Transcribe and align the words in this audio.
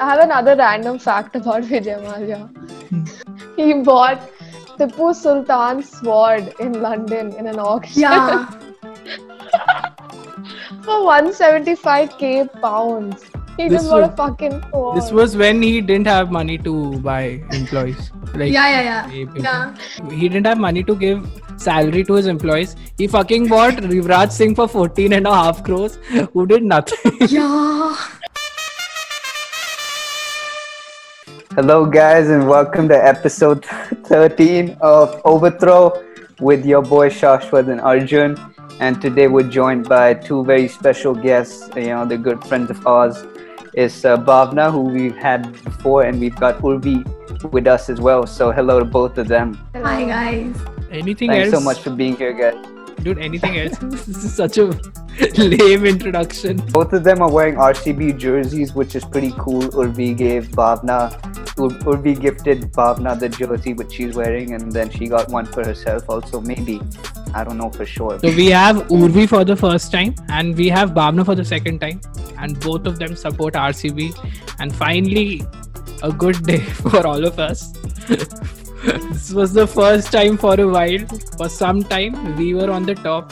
I 0.00 0.08
have 0.10 0.20
another 0.20 0.54
random 0.56 0.98
fact 0.98 1.36
about 1.36 1.62
Vijay 1.64 1.96
Mallya. 2.02 2.40
he 3.56 3.72
bought 3.82 4.20
Tipu 4.78 5.12
Sultan's 5.22 5.88
sword 5.98 6.52
in 6.60 6.80
London 6.82 7.32
in 7.34 7.46
an 7.46 7.58
auction 7.58 8.02
Yeah. 8.02 8.46
for 10.82 10.98
175k 11.08 12.60
pounds. 12.60 13.24
He 13.56 13.68
This 13.68 13.78
just 13.82 13.90
bought 13.90 14.02
a 14.04 14.06
was- 14.06 14.16
fucking 14.16 14.62
sword. 14.70 14.96
This 14.96 15.10
was 15.10 15.36
when 15.36 15.60
he 15.62 15.80
didn't 15.80 16.06
have 16.06 16.30
money 16.30 16.58
to 16.58 16.98
buy 17.00 17.42
employees. 17.52 18.12
Like 18.34 18.52
Yeah, 18.52 18.68
yeah, 18.70 18.82
yeah. 18.82 19.02
pay 19.08 19.24
people. 19.26 19.42
Yeah. 19.42 19.74
He 20.10 20.28
didn't 20.28 20.46
have 20.46 20.58
money 20.58 20.84
to 20.84 20.94
give 20.94 21.26
salary 21.56 22.04
to 22.04 22.14
his 22.14 22.26
employees. 22.26 22.76
He 22.98 23.08
fucking 23.08 23.48
bought 23.48 23.74
Yuvraj 23.96 24.30
Singh 24.30 24.54
for 24.54 24.68
14 24.68 25.12
and 25.14 25.26
a 25.26 25.34
half 25.34 25.64
crores, 25.64 25.96
who 26.32 26.46
did 26.46 26.62
nothing. 26.62 27.18
Yeah. 27.28 27.96
Hello, 31.58 31.84
guys, 31.84 32.28
and 32.28 32.48
welcome 32.48 32.86
to 32.86 32.94
episode 32.94 33.64
13 34.04 34.76
of 34.80 35.20
Overthrow 35.24 36.04
with 36.38 36.64
your 36.64 36.82
boy 36.82 37.08
Shashwat 37.10 37.68
and 37.68 37.80
Arjun. 37.80 38.38
And 38.78 39.02
today 39.02 39.26
we're 39.26 39.50
joined 39.50 39.88
by 39.88 40.14
two 40.14 40.44
very 40.44 40.68
special 40.68 41.16
guests. 41.16 41.68
You 41.74 41.86
know, 41.86 42.06
the 42.06 42.16
good 42.16 42.44
friends 42.44 42.70
of 42.70 42.86
ours 42.86 43.26
is 43.74 44.04
uh, 44.04 44.18
Bhavna, 44.18 44.70
who 44.70 44.82
we've 44.82 45.16
had 45.16 45.52
before, 45.64 46.04
and 46.04 46.20
we've 46.20 46.36
got 46.36 46.58
Urvi 46.58 47.02
with 47.50 47.66
us 47.66 47.90
as 47.90 48.00
well. 48.00 48.24
So, 48.24 48.52
hello 48.52 48.78
to 48.78 48.84
both 48.84 49.18
of 49.18 49.26
them. 49.26 49.58
Hi, 49.74 50.04
guys. 50.04 50.54
anything 50.92 51.28
Thanks 51.28 51.52
else? 51.52 51.60
so 51.60 51.60
much 51.60 51.80
for 51.80 51.90
being 51.90 52.14
here, 52.14 52.34
guys. 52.34 52.77
Dude, 53.02 53.18
anything 53.18 53.58
else? 53.58 53.78
this 53.82 54.08
is 54.08 54.34
such 54.34 54.58
a 54.58 54.64
lame 55.36 55.84
introduction. 55.84 56.56
Both 56.56 56.92
of 56.92 57.04
them 57.04 57.22
are 57.22 57.30
wearing 57.30 57.54
RCB 57.54 58.18
jerseys, 58.18 58.74
which 58.74 58.94
is 58.96 59.04
pretty 59.04 59.32
cool. 59.38 59.62
Urvi 59.62 60.16
gave 60.16 60.48
Bhavna, 60.48 61.12
Ur- 61.58 61.78
Urvi 61.92 62.20
gifted 62.20 62.72
Bhavna 62.72 63.18
the 63.18 63.28
jersey 63.28 63.74
which 63.74 63.92
she's 63.92 64.14
wearing, 64.14 64.54
and 64.54 64.72
then 64.72 64.90
she 64.90 65.06
got 65.06 65.28
one 65.28 65.46
for 65.46 65.64
herself 65.64 66.08
also. 66.08 66.40
Maybe, 66.40 66.80
I 67.34 67.44
don't 67.44 67.56
know 67.56 67.70
for 67.70 67.86
sure. 67.86 68.18
So 68.18 68.28
we 68.28 68.46
have 68.46 68.76
Urvi 68.88 69.28
for 69.28 69.44
the 69.44 69.56
first 69.56 69.92
time 69.92 70.14
and 70.28 70.56
we 70.56 70.68
have 70.68 70.90
Bhavna 70.90 71.24
for 71.24 71.34
the 71.34 71.44
second 71.44 71.80
time. 71.80 72.00
And 72.38 72.58
both 72.60 72.86
of 72.86 72.98
them 72.98 73.16
support 73.16 73.54
RCB. 73.54 74.14
And 74.60 74.74
finally, 74.74 75.42
a 76.02 76.12
good 76.12 76.42
day 76.44 76.60
for 76.84 77.06
all 77.06 77.24
of 77.24 77.38
us. 77.38 77.72
this 78.83 79.31
was 79.31 79.53
the 79.53 79.67
first 79.67 80.11
time 80.11 80.37
for 80.37 80.59
a 80.59 80.67
while. 80.67 81.05
For 81.37 81.49
some 81.49 81.83
time, 81.83 82.35
we 82.37 82.53
were 82.53 82.69
on 82.71 82.83
the 82.83 82.95
top 82.95 83.31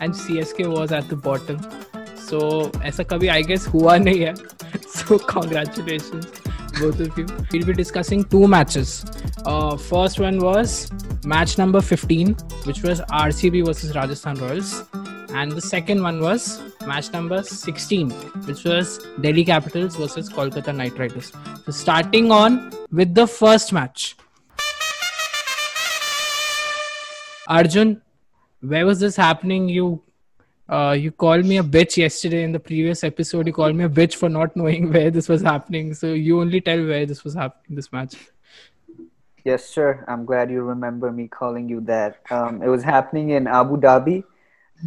and 0.00 0.12
CSK 0.12 0.70
was 0.70 0.92
at 0.92 1.08
the 1.08 1.16
bottom. 1.16 1.58
So 2.16 2.70
ऐसा 2.84 3.02
कभी 3.08 3.28
I 3.28 3.42
guess 3.42 3.66
हुआ 3.74 3.96
नहीं 3.98 4.20
है. 4.20 4.34
So 4.92 5.18
congratulations 5.18 6.26
both 6.80 7.00
of 7.00 7.18
you. 7.18 7.26
We'll 7.52 7.66
be 7.66 7.72
discussing 7.72 8.24
two 8.24 8.46
matches. 8.48 9.04
Uh, 9.44 9.76
first 9.76 10.20
one 10.20 10.38
was 10.38 10.90
match 11.24 11.58
number 11.58 11.80
15, 11.80 12.34
which 12.64 12.82
was 12.82 13.00
RCB 13.00 13.66
versus 13.66 13.94
Rajasthan 13.94 14.36
Royals, 14.36 14.84
and 15.34 15.52
the 15.52 15.60
second 15.60 16.02
one 16.02 16.20
was 16.20 16.60
match 16.86 17.12
number 17.12 17.42
16, 17.42 18.10
which 18.50 18.64
was 18.64 18.98
Delhi 19.20 19.44
Capitals 19.44 19.96
versus 19.96 20.28
Kolkata 20.28 20.74
Knight 20.74 20.98
Riders. 20.98 21.32
So 21.64 21.72
starting 21.72 22.30
on 22.30 22.72
with 22.90 23.14
the 23.14 23.26
first 23.26 23.72
match. 23.72 24.16
Arjun, 27.47 28.01
where 28.61 28.85
was 28.85 28.99
this 28.99 29.15
happening? 29.15 29.69
You 29.69 30.01
uh, 30.69 30.95
you 30.99 31.11
called 31.11 31.45
me 31.45 31.57
a 31.57 31.63
bitch 31.63 31.95
yesterday 31.95 32.43
in 32.43 32.51
the 32.51 32.59
previous 32.59 33.03
episode. 33.03 33.47
You 33.47 33.53
called 33.53 33.75
me 33.75 33.85
a 33.85 33.89
bitch 33.89 34.15
for 34.15 34.27
not 34.27 34.55
knowing 34.55 34.91
where 34.93 35.09
this 35.09 35.29
was 35.29 35.41
happening. 35.41 35.93
So 35.93 36.13
you 36.13 36.41
only 36.41 36.59
tell 36.59 36.85
where 36.85 37.05
this 37.05 37.23
was 37.23 37.33
happening. 37.33 37.75
This 37.75 37.91
match. 37.91 38.15
Yes, 39.45 39.65
sir. 39.65 40.03
I'm 40.09 40.25
glad 40.25 40.51
you 40.51 40.61
remember 40.61 41.09
me 41.09 41.29
calling 41.29 41.69
you 41.69 41.79
that. 41.81 42.19
Um, 42.29 42.61
it 42.61 42.67
was 42.67 42.83
happening 42.83 43.29
in 43.29 43.47
Abu 43.47 43.77
Dhabi. 43.77 44.23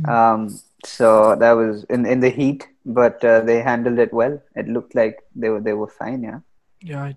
Um, 0.07 0.61
so 0.85 1.35
that 1.37 1.53
was 1.53 1.85
in, 1.85 2.05
in 2.05 2.21
the 2.21 2.29
heat, 2.29 2.69
but 2.85 3.25
uh, 3.25 3.41
they 3.41 3.61
handled 3.63 3.99
it 3.99 4.13
well. 4.13 4.41
It 4.55 4.69
looked 4.69 4.95
like 4.95 5.21
they 5.35 5.49
were 5.49 5.61
they 5.61 5.73
were 5.73 5.89
fine. 5.89 6.23
Yeah. 6.23 6.41
Yeah, 6.83 7.13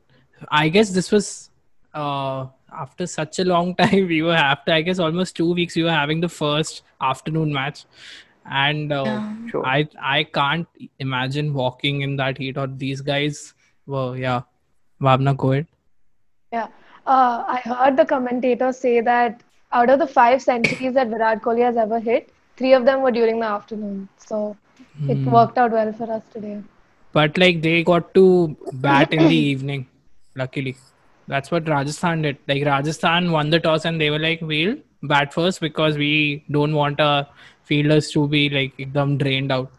I 0.50 0.70
guess 0.70 0.90
this 0.90 1.12
was 1.12 1.50
uh, 1.94 2.48
after 2.80 3.08
such 3.08 3.40
a 3.40 3.46
long 3.46 3.76
time. 3.82 4.08
We 4.08 4.22
were 4.22 4.34
after 4.36 4.72
I 4.74 4.82
guess 4.82 5.00
almost 5.00 5.36
two 5.36 5.54
weeks. 5.54 5.76
We 5.76 5.84
were 5.84 5.92
having 5.92 6.22
the 6.22 6.30
first 6.30 6.84
afternoon 7.02 7.54
match, 7.54 7.86
and 8.46 8.92
uh, 8.92 9.04
Yeah. 9.06 9.36
Sure. 9.52 9.66
I 9.66 9.88
I 10.02 10.24
can't 10.24 10.68
imagine 11.00 11.54
walking 11.54 12.02
in 12.02 12.16
that 12.18 12.38
heat. 12.38 12.58
Or 12.58 12.68
these 12.68 13.02
guys 13.02 13.54
were 13.86 14.18
yeah. 14.18 14.42
Bhavna, 15.02 15.36
go 15.38 15.52
ahead. 15.52 15.68
Yeah. 16.52 16.68
Uh, 17.06 17.44
I 17.48 17.62
heard 17.64 17.98
the 17.98 18.06
commentator 18.06 18.72
say 18.72 19.02
that 19.02 19.42
out 19.72 19.90
of 19.90 20.00
the 20.00 20.08
five 20.08 20.42
centuries 20.42 20.94
that 20.94 21.10
Virat 21.10 21.42
Kohli 21.42 21.62
has 21.66 21.76
ever 21.76 22.00
hit, 22.00 22.30
three 22.58 22.74
of 22.74 22.86
them 22.86 23.02
were 23.02 23.12
during 23.12 23.40
the 23.40 23.46
afternoon. 23.48 24.08
So 24.18 24.56
it 25.10 25.18
Hmm. 25.18 25.32
worked 25.32 25.58
out 25.58 25.72
well 25.72 25.92
for 26.00 26.10
us 26.18 26.22
today. 26.34 26.62
But 27.12 27.38
like 27.38 27.62
they 27.62 27.84
got 27.84 28.14
to 28.14 28.26
bat 28.86 29.12
in 29.14 29.28
the 29.28 29.36
evening, 29.52 29.88
luckily. 30.36 30.76
That's 31.27 31.51
what 31.51 31.69
Rajasthan 31.69 32.23
did. 32.23 32.39
Like 32.49 32.65
Rajasthan 32.65 33.31
won 33.31 33.51
the 33.51 33.61
toss 33.61 33.85
and 33.85 34.01
they 34.01 34.11
were 34.11 34.19
like, 34.19 34.41
we'll 34.41 34.77
bat 35.03 35.33
first 35.33 35.61
because 35.61 35.97
we 35.97 36.45
don't 36.51 36.75
want 36.75 37.01
our 37.01 37.27
fielders 37.65 38.11
to 38.13 38.27
be 38.27 38.49
like 38.49 38.77
एकदम 38.79 39.19
drained 39.19 39.53
out. 39.53 39.71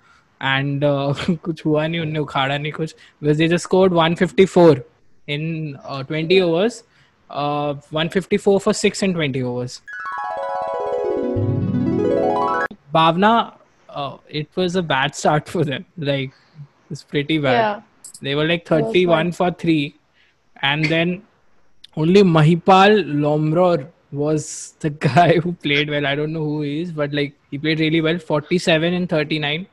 And 0.42 0.84
uh, 0.84 1.14
कुछ 1.46 1.66
हुआ 1.66 1.88
नहीं 1.88 2.02
उनने 2.02 2.20
उखाड़ा 2.20 2.58
नहीं 2.58 2.72
कुछ 2.74 2.94
because 3.20 3.38
they 3.38 3.48
just 3.48 3.64
scored 3.66 3.94
154 3.94 4.86
in 5.28 5.78
uh, 5.84 6.04
20 6.04 6.42
overs. 6.42 6.84
Uh, 7.30 7.74
154 7.92 8.60
for 8.60 8.74
6 8.74 9.04
in 9.04 9.14
20 9.14 9.44
overs. 9.44 9.82
Bhavna, 12.94 13.54
uh, 13.90 14.18
it 14.28 14.48
was 14.56 14.76
a 14.76 14.82
bad 14.82 15.16
start 15.16 15.48
for 15.48 15.64
them. 15.64 15.86
Like, 15.98 16.32
it's 16.90 17.04
pretty 17.04 17.38
bad. 17.38 17.54
Yeah. 17.54 17.82
They 18.22 18.36
were 18.36 18.46
like 18.46 18.68
was 18.70 18.82
31 18.82 19.34
for 19.34 19.52
3. 19.52 19.96
And 20.62 20.86
then 20.86 21.22
only 21.97 22.23
Mahipal 22.23 23.05
Lomror 23.25 23.89
was 24.13 24.75
the 24.81 24.91
guy 25.09 25.39
who 25.39 25.53
played 25.53 25.91
well. 25.91 26.07
I 26.07 26.15
don't 26.15 26.33
know 26.33 26.45
who 26.45 26.63
he 26.63 26.81
is, 26.83 26.93
but 26.93 27.13
like 27.13 27.35
he 27.51 27.59
played 27.59 27.81
really 27.81 28.01
well 28.01 28.19
47 28.19 28.95
and 28.95 29.09
39. 29.09 29.67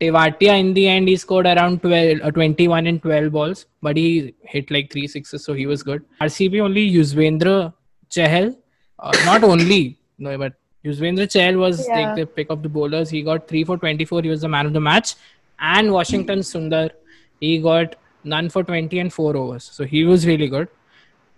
Tewatia 0.00 0.58
in 0.58 0.74
the 0.74 0.88
end 0.88 1.06
he 1.06 1.16
scored 1.16 1.46
around 1.46 1.80
12 1.80 2.20
uh, 2.24 2.30
21 2.30 2.86
and 2.88 3.00
12 3.02 3.30
balls, 3.32 3.66
but 3.80 3.96
he 3.96 4.34
hit 4.42 4.70
like 4.70 4.90
three 4.90 5.06
sixes, 5.06 5.44
so 5.44 5.52
he 5.52 5.66
was 5.66 5.82
good. 5.82 6.04
RCB 6.20 6.60
only 6.60 6.90
Yuzvendra 6.90 7.72
Chahal, 8.10 8.56
uh, 8.98 9.12
not 9.24 9.44
only 9.44 9.96
no, 10.18 10.36
but 10.36 10.54
Yuzvendra 10.84 11.26
Chahal 11.34 11.56
was 11.58 11.86
Yeah. 11.86 12.00
like 12.00 12.16
the 12.16 12.26
pick 12.26 12.50
of 12.50 12.62
the 12.64 12.68
bowlers. 12.68 13.10
He 13.10 13.22
got 13.22 13.46
three 13.46 13.62
for 13.62 13.76
24. 13.78 14.22
He 14.22 14.28
was 14.28 14.40
the 14.40 14.48
man 14.48 14.66
of 14.66 14.72
the 14.72 14.80
match, 14.80 15.14
and 15.60 15.92
Washington 15.92 16.40
Sundar 16.40 16.90
he 17.40 17.58
got 17.58 17.94
none 18.24 18.48
for 18.50 18.64
20 18.64 18.98
and 18.98 19.12
four 19.12 19.36
overs. 19.36 19.62
So 19.64 19.84
he 19.84 20.04
was 20.04 20.26
really 20.26 20.48
good. 20.48 20.68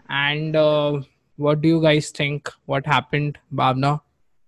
And 0.09 0.57
uh, 0.57 1.01
what 1.37 1.61
do 1.61 1.69
you 1.69 1.83
guys 1.83 2.11
think? 2.11 2.51
What 2.67 2.87
happened, 2.87 3.39
Bhavna? 3.53 4.01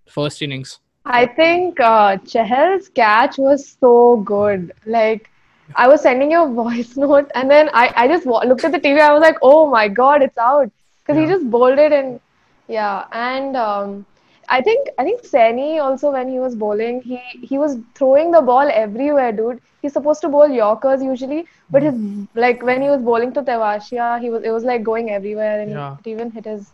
First 0.07 0.43
innings. 0.43 0.79
I 1.05 1.27
think 1.27 1.79
uh, 1.79 2.17
Chahal's 2.19 2.89
catch 2.89 3.39
was 3.39 3.77
so 3.81 4.17
good. 4.19 4.73
Like, 4.85 5.31
I 5.75 5.89
was 5.89 6.03
sending 6.03 6.33
you 6.33 6.43
a 6.43 6.53
voice 6.63 6.97
note, 6.97 7.31
and 7.35 7.51
then 7.51 7.71
I, 7.73 7.93
I 7.97 8.09
just 8.09 8.27
wa- 8.27 8.43
looked 8.45 8.65
at 8.65 8.73
the 8.73 8.81
TV. 8.81 9.01
I 9.01 9.13
was 9.13 9.21
like, 9.23 9.37
oh 9.43 9.71
my 9.71 9.89
god, 9.89 10.23
it's 10.23 10.39
out 10.39 10.71
because 10.99 11.21
he 11.21 11.27
just 11.27 11.49
bowled 11.51 11.79
it, 11.79 11.93
and 11.93 12.21
yeah. 12.69 13.05
And 13.13 13.57
um, 13.57 14.07
I 14.49 14.61
think 14.63 14.89
I 14.99 15.05
think 15.05 15.23
Saini 15.23 15.81
also 15.83 16.13
when 16.13 16.29
he 16.29 16.39
was 16.39 16.55
bowling, 16.55 17.01
he 17.03 17.19
he 17.43 17.59
was 17.59 17.79
throwing 17.95 18.31
the 18.31 18.41
ball 18.41 18.69
everywhere, 18.73 19.33
dude. 19.33 19.61
He's 19.83 19.93
supposed 19.93 20.21
to 20.23 20.29
bowl 20.29 20.49
Yorkers 20.49 21.03
usually, 21.03 21.47
but 21.71 21.83
his 21.83 21.95
hmm. 21.95 22.25
like 22.35 22.63
when 22.63 22.83
he 22.83 22.89
was 22.89 23.03
bowling 23.03 23.33
to 23.35 23.43
Tewatia, 23.43 24.21
he 24.21 24.31
was 24.31 24.43
it 24.43 24.51
was 24.51 24.65
like 24.65 24.83
going 24.83 25.11
everywhere 25.11 25.61
and 25.61 25.71
yeah. 25.71 25.97
it 25.99 26.11
even 26.17 26.31
hit 26.31 26.45
his. 26.45 26.73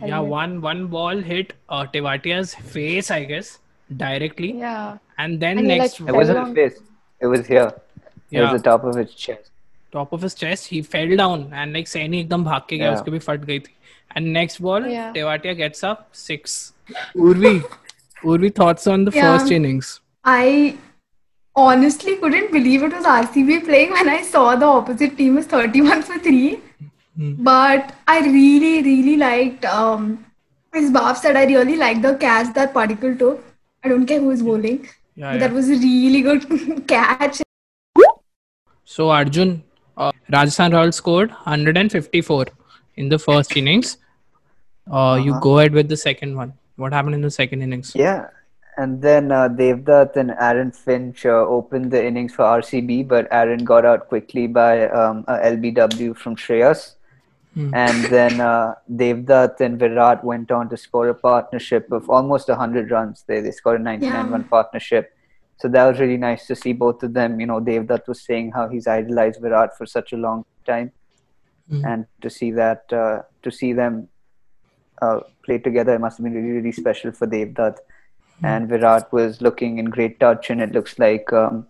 Helmet. 0.00 0.08
Yeah, 0.08 0.20
one 0.20 0.60
one 0.62 0.86
ball 0.86 1.18
hit 1.18 1.52
uh, 1.68 1.84
Tewatia's 1.84 2.54
face, 2.54 3.10
I 3.10 3.24
guess, 3.24 3.58
directly. 3.94 4.52
Yeah. 4.52 4.96
And 5.18 5.38
then 5.38 5.58
and 5.58 5.68
next, 5.68 6.00
like, 6.00 6.08
it 6.08 6.16
wasn't 6.16 6.46
his 6.46 6.54
face. 6.54 6.82
It 7.20 7.26
was 7.26 7.46
here. 7.46 7.72
Yeah. 8.30 8.40
It 8.40 8.42
was 8.44 8.62
the 8.62 8.70
top 8.70 8.84
of 8.84 8.96
his 8.96 9.14
chest. 9.14 9.50
Top 9.92 10.12
of 10.12 10.22
his 10.22 10.34
chest, 10.34 10.68
he 10.68 10.80
fell 10.80 11.14
down 11.16 11.50
and 11.52 11.74
like 11.74 11.86
Saini 11.86 12.24
एकदम 12.24 12.44
भाग 12.44 12.66
gaya 12.68 12.78
गया, 12.80 12.92
उसके 12.94 13.10
भी 13.10 13.18
फट 13.18 13.44
गई 13.44 13.58
थी. 13.58 13.74
And 14.14 14.32
next 14.32 14.60
ball, 14.60 14.86
Yeah. 14.86 15.12
Tewatia 15.12 15.56
gets 15.56 15.82
up 15.82 16.08
six. 16.12 16.72
Urvi, 17.16 17.62
Urvi 18.22 18.54
thoughts 18.54 18.86
on 18.86 19.04
the 19.04 19.12
Yeah. 19.14 19.38
first 19.38 19.50
innings. 19.52 20.00
I 20.24 20.76
honestly 21.54 22.16
couldn't 22.16 22.52
believe 22.52 22.82
it 22.82 22.92
was 22.92 23.04
RCB 23.04 23.60
playing 23.60 23.90
when 23.92 24.08
I 24.08 24.22
saw 24.22 24.56
the 24.56 24.66
opposite 24.66 25.16
team 25.16 25.34
was 25.36 25.46
31 25.46 26.02
for 26.02 26.18
3. 26.18 26.60
Hmm. 27.16 27.32
But 27.38 27.92
I 28.08 28.20
really, 28.20 28.82
really 28.82 29.16
liked, 29.16 29.64
um, 29.66 30.24
as 30.72 30.90
Bob 30.90 31.16
said, 31.16 31.36
I 31.36 31.44
really 31.44 31.76
liked 31.76 32.02
the 32.02 32.14
catch 32.16 32.54
that 32.54 32.72
Padikkal 32.72 33.18
took. 33.18 33.42
I 33.84 33.88
don't 33.88 34.06
care 34.06 34.20
who 34.20 34.30
is 34.30 34.42
bowling. 34.42 34.88
Yeah, 35.14 35.32
but 35.32 35.34
yeah. 35.34 35.38
That 35.38 35.52
was 35.52 35.68
a 35.68 35.74
really 35.76 36.22
good 36.22 36.86
catch. 36.88 37.42
So 38.84 39.10
Arjun, 39.10 39.62
uh, 39.96 40.12
Rajasthan 40.30 40.72
Royals 40.72 40.96
scored 40.96 41.30
154 41.30 42.46
in 42.96 43.08
the 43.08 43.18
first 43.18 43.56
innings. 43.56 43.98
Uh, 44.90 45.18
You 45.24 45.32
Uh-huh. 45.32 45.40
go 45.40 45.58
ahead 45.58 45.72
with 45.72 45.88
the 45.88 45.96
second 45.96 46.36
one. 46.36 46.54
What 46.76 46.92
happened 46.92 47.14
in 47.14 47.20
the 47.22 47.30
second 47.30 47.62
innings? 47.62 47.92
Yeah, 47.94 48.28
and 48.76 49.00
then 49.02 49.30
uh, 49.30 49.48
Devdutt 49.48 50.16
and 50.16 50.30
Aaron 50.40 50.72
Finch 50.72 51.24
uh, 51.26 51.46
opened 51.58 51.90
the 51.92 52.04
innings 52.04 52.34
for 52.34 52.44
RCB, 52.44 53.06
but 53.06 53.28
Aaron 53.30 53.64
got 53.64 53.84
out 53.84 54.08
quickly 54.08 54.46
by 54.46 54.88
um, 54.88 55.24
a 55.28 55.34
LBW 55.54 56.16
from 56.16 56.34
Shreyas. 56.36 56.94
Hmm. 57.54 57.70
And 57.74 58.04
then 58.06 58.40
uh, 58.40 58.74
Devdutt 58.90 59.60
and 59.60 59.78
Virat 59.78 60.24
went 60.24 60.50
on 60.50 60.70
to 60.70 60.76
score 60.76 61.08
a 61.08 61.14
partnership 61.14 61.92
of 61.92 62.08
almost 62.08 62.48
100 62.48 62.90
runs. 62.90 63.24
They, 63.26 63.40
they 63.40 63.50
scored 63.50 63.80
a 63.80 63.84
99 63.84 64.12
Yeah. 64.12 64.30
run 64.30 64.44
partnership. 64.44 65.12
So 65.58 65.68
that 65.68 65.86
was 65.86 66.00
really 66.00 66.16
nice 66.16 66.46
to 66.46 66.56
see 66.56 66.72
both 66.72 67.02
of 67.02 67.12
them. 67.12 67.38
You 67.40 67.46
know, 67.46 67.60
Devdutt 67.60 68.08
was 68.08 68.22
saying 68.22 68.52
how 68.52 68.68
he's 68.68 68.86
idolized 68.86 69.40
Virat 69.42 69.76
for 69.76 69.84
such 69.84 70.12
a 70.14 70.16
long 70.16 70.44
time. 70.66 70.92
Hmm. 71.68 71.84
And 71.84 72.06
to 72.20 72.30
see 72.30 72.50
that, 72.52 72.92
uh, 72.92 73.22
to 73.42 73.50
see 73.50 73.72
them 73.72 74.08
uh, 75.00 75.20
play 75.44 75.58
together, 75.58 75.94
it 75.94 76.00
must 76.00 76.18
have 76.18 76.24
been 76.24 76.34
really, 76.34 76.50
really 76.50 76.72
special 76.72 77.12
for 77.12 77.26
Devdutt. 77.26 77.78
And 78.42 78.68
Virat 78.68 79.12
was 79.12 79.40
looking 79.40 79.78
in 79.78 79.86
great 79.86 80.18
touch, 80.18 80.50
and 80.50 80.60
it 80.60 80.72
looks 80.72 80.98
like 80.98 81.32
um, 81.32 81.66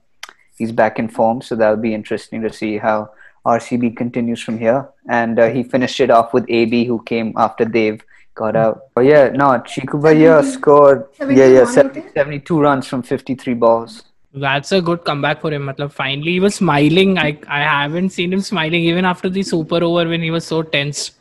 he's 0.56 0.72
back 0.72 0.98
in 0.98 1.08
form. 1.08 1.42
So 1.42 1.54
that'll 1.54 1.76
be 1.76 1.92
interesting 1.92 2.40
to 2.42 2.52
see 2.52 2.78
how 2.78 3.10
RCB 3.44 3.96
continues 3.96 4.42
from 4.42 4.58
here. 4.58 4.88
And 5.08 5.38
uh, 5.38 5.50
he 5.50 5.62
finished 5.62 6.00
it 6.00 6.10
off 6.10 6.32
with 6.32 6.46
AB, 6.48 6.84
who 6.84 7.02
came 7.02 7.34
after 7.36 7.64
Dev 7.64 8.00
got 8.34 8.56
out. 8.56 8.84
Oh 8.96 9.00
yeah, 9.00 9.28
no, 9.28 9.46
Chikubaya 9.60 10.42
70 10.42 10.50
scored 10.50 11.06
yeah 11.20 11.46
yeah 11.46 11.64
70, 11.64 12.12
72 12.14 12.60
runs 12.60 12.86
from 12.86 13.02
53 13.02 13.54
balls. 13.54 14.04
That's 14.34 14.73
a 14.73 14.81
good 14.81 15.05
comeback 15.05 15.40
for 15.43 15.52
him. 15.52 15.67
Matlab, 15.67 15.93
finally, 15.93 16.32
he 16.32 16.40
was 16.40 16.55
smiling. 16.55 17.19
I 17.19 17.38
I 17.46 17.61
haven't 17.62 18.11
seen 18.11 18.32
him 18.32 18.40
smiling 18.40 18.82
even 18.82 19.05
after 19.05 19.29
the 19.29 19.43
super 19.43 19.82
over 19.84 20.08
when 20.08 20.23
he 20.23 20.31
was 20.31 20.46
so 20.46 20.62
tense. 20.62 21.12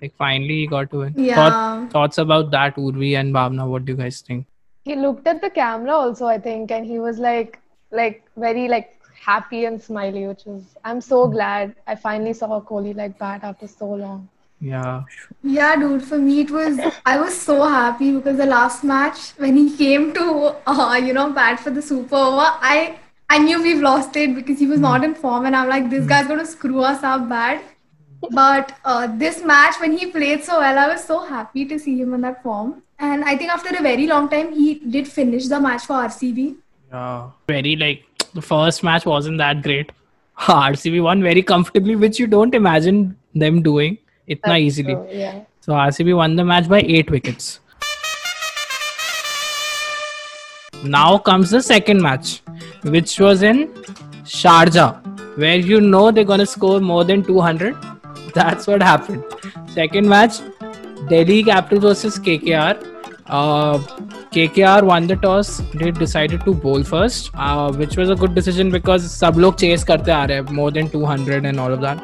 Like 0.00 0.14
finally, 0.16 0.60
he 0.60 0.66
got 0.66 0.90
to 0.92 1.00
win. 1.00 1.14
Yeah. 1.16 1.34
Thought, 1.34 1.90
thoughts 1.92 2.18
about 2.18 2.50
that, 2.52 2.76
Urvi 2.76 3.16
and 3.20 3.34
Bhavna. 3.34 3.68
What 3.68 3.84
do 3.84 3.92
you 3.92 3.98
guys 3.98 4.20
think? 4.20 4.46
He 4.84 4.94
looked 4.94 5.26
at 5.26 5.42
the 5.42 5.50
camera 5.50 5.92
also, 5.92 6.26
I 6.26 6.38
think, 6.38 6.70
and 6.70 6.86
he 6.86 6.98
was 6.98 7.18
like, 7.18 7.58
like 7.90 8.24
very 8.36 8.68
like 8.68 8.98
happy 9.20 9.64
and 9.66 9.82
smiley, 9.82 10.26
which 10.26 10.46
is 10.46 10.62
I'm 10.84 11.00
so 11.00 11.26
hmm. 11.26 11.32
glad 11.32 11.74
I 11.86 11.96
finally 11.96 12.32
saw 12.32 12.60
Kohli 12.60 12.96
like 12.96 13.18
that 13.18 13.44
after 13.44 13.66
so 13.66 13.90
long. 13.92 14.28
Yeah. 14.60 15.04
Yeah, 15.42 15.76
dude, 15.76 16.02
for 16.02 16.18
me 16.18 16.40
it 16.40 16.50
was 16.50 16.80
I 17.06 17.18
was 17.18 17.40
so 17.40 17.62
happy 17.62 18.12
because 18.12 18.36
the 18.38 18.46
last 18.46 18.82
match 18.82 19.30
when 19.36 19.56
he 19.56 19.76
came 19.76 20.12
to 20.14 20.56
uh, 20.66 21.00
you 21.02 21.12
know 21.12 21.30
bat 21.32 21.60
for 21.60 21.70
the 21.70 21.82
super 21.82 22.16
over, 22.16 22.46
I 22.60 22.98
I 23.30 23.38
knew 23.38 23.62
we've 23.62 23.80
lost 23.80 24.16
it 24.16 24.34
because 24.34 24.58
he 24.58 24.66
was 24.66 24.80
not 24.80 25.04
in 25.04 25.14
form 25.14 25.46
and 25.46 25.54
I'm 25.54 25.68
like 25.68 25.90
this 25.90 26.06
guy's 26.06 26.26
gonna 26.26 26.46
screw 26.46 26.80
us 26.80 27.02
up 27.02 27.28
bad. 27.28 27.60
But 28.32 28.76
uh, 28.84 29.06
this 29.16 29.44
match 29.44 29.76
when 29.80 29.96
he 29.96 30.06
played 30.06 30.42
so 30.42 30.58
well, 30.58 30.78
I 30.78 30.88
was 30.88 31.04
so 31.04 31.24
happy 31.24 31.64
to 31.66 31.78
see 31.78 32.00
him 32.00 32.14
in 32.14 32.20
that 32.22 32.42
form. 32.42 32.82
And 32.98 33.22
I 33.24 33.36
think 33.36 33.52
after 33.52 33.76
a 33.78 33.80
very 33.80 34.08
long 34.08 34.28
time 34.28 34.52
he 34.52 34.74
did 34.80 35.06
finish 35.06 35.46
the 35.46 35.60
match 35.60 35.82
for 35.86 35.94
RCB. 35.94 36.56
Yeah. 36.90 37.30
Very 37.46 37.76
like 37.76 38.02
the 38.34 38.42
first 38.42 38.82
match 38.82 39.06
wasn't 39.06 39.38
that 39.38 39.62
great. 39.62 39.92
RCB 40.38 41.00
won 41.00 41.22
very 41.22 41.42
comfortably, 41.42 41.94
which 41.94 42.18
you 42.18 42.26
don't 42.26 42.54
imagine 42.56 43.16
them 43.34 43.62
doing 43.62 43.98
itna 44.28 44.40
That's 44.44 44.60
easily. 44.60 44.94
true, 44.94 45.06
yeah. 45.10 45.40
So 45.60 45.72
RCB 45.72 46.16
won 46.16 46.36
the 46.36 46.44
match 46.44 46.68
by 46.68 46.80
eight 46.80 47.10
wickets. 47.10 47.60
Now 50.84 51.18
comes 51.18 51.50
the 51.50 51.60
second 51.62 52.00
match, 52.00 52.40
which 52.84 53.18
was 53.18 53.42
in 53.42 53.68
Sharjah, 54.24 55.36
where 55.36 55.56
you 55.56 55.80
know 55.80 56.10
they're 56.10 56.24
gonna 56.24 56.46
score 56.46 56.80
more 56.80 57.04
than 57.04 57.22
200. 57.24 57.76
That's 58.34 58.66
what 58.66 58.82
happened. 58.82 59.24
Second 59.70 60.08
match, 60.08 60.40
Delhi 61.08 61.42
Capitals 61.42 61.82
versus 61.82 62.18
KKR. 62.18 62.76
Uh, 63.26 63.78
KKR 64.32 64.84
won 64.84 65.06
the 65.06 65.16
toss. 65.16 65.60
They 65.74 65.90
decided 65.90 66.44
to 66.44 66.54
bowl 66.54 66.82
first, 66.82 67.30
uh, 67.34 67.72
which 67.72 67.96
was 67.96 68.10
a 68.10 68.14
good 68.14 68.34
decision 68.34 68.70
because 68.70 69.08
सब 69.18 69.38
लोग 69.38 69.58
chase 69.58 69.84
करते 69.84 70.12
आ 70.12 70.24
रहे 70.24 70.36
हैं 70.36 70.54
more 70.60 70.70
than 70.70 70.88
200 70.94 71.44
and 71.44 71.60
all 71.60 71.72
of 71.72 71.80
that. 71.80 71.98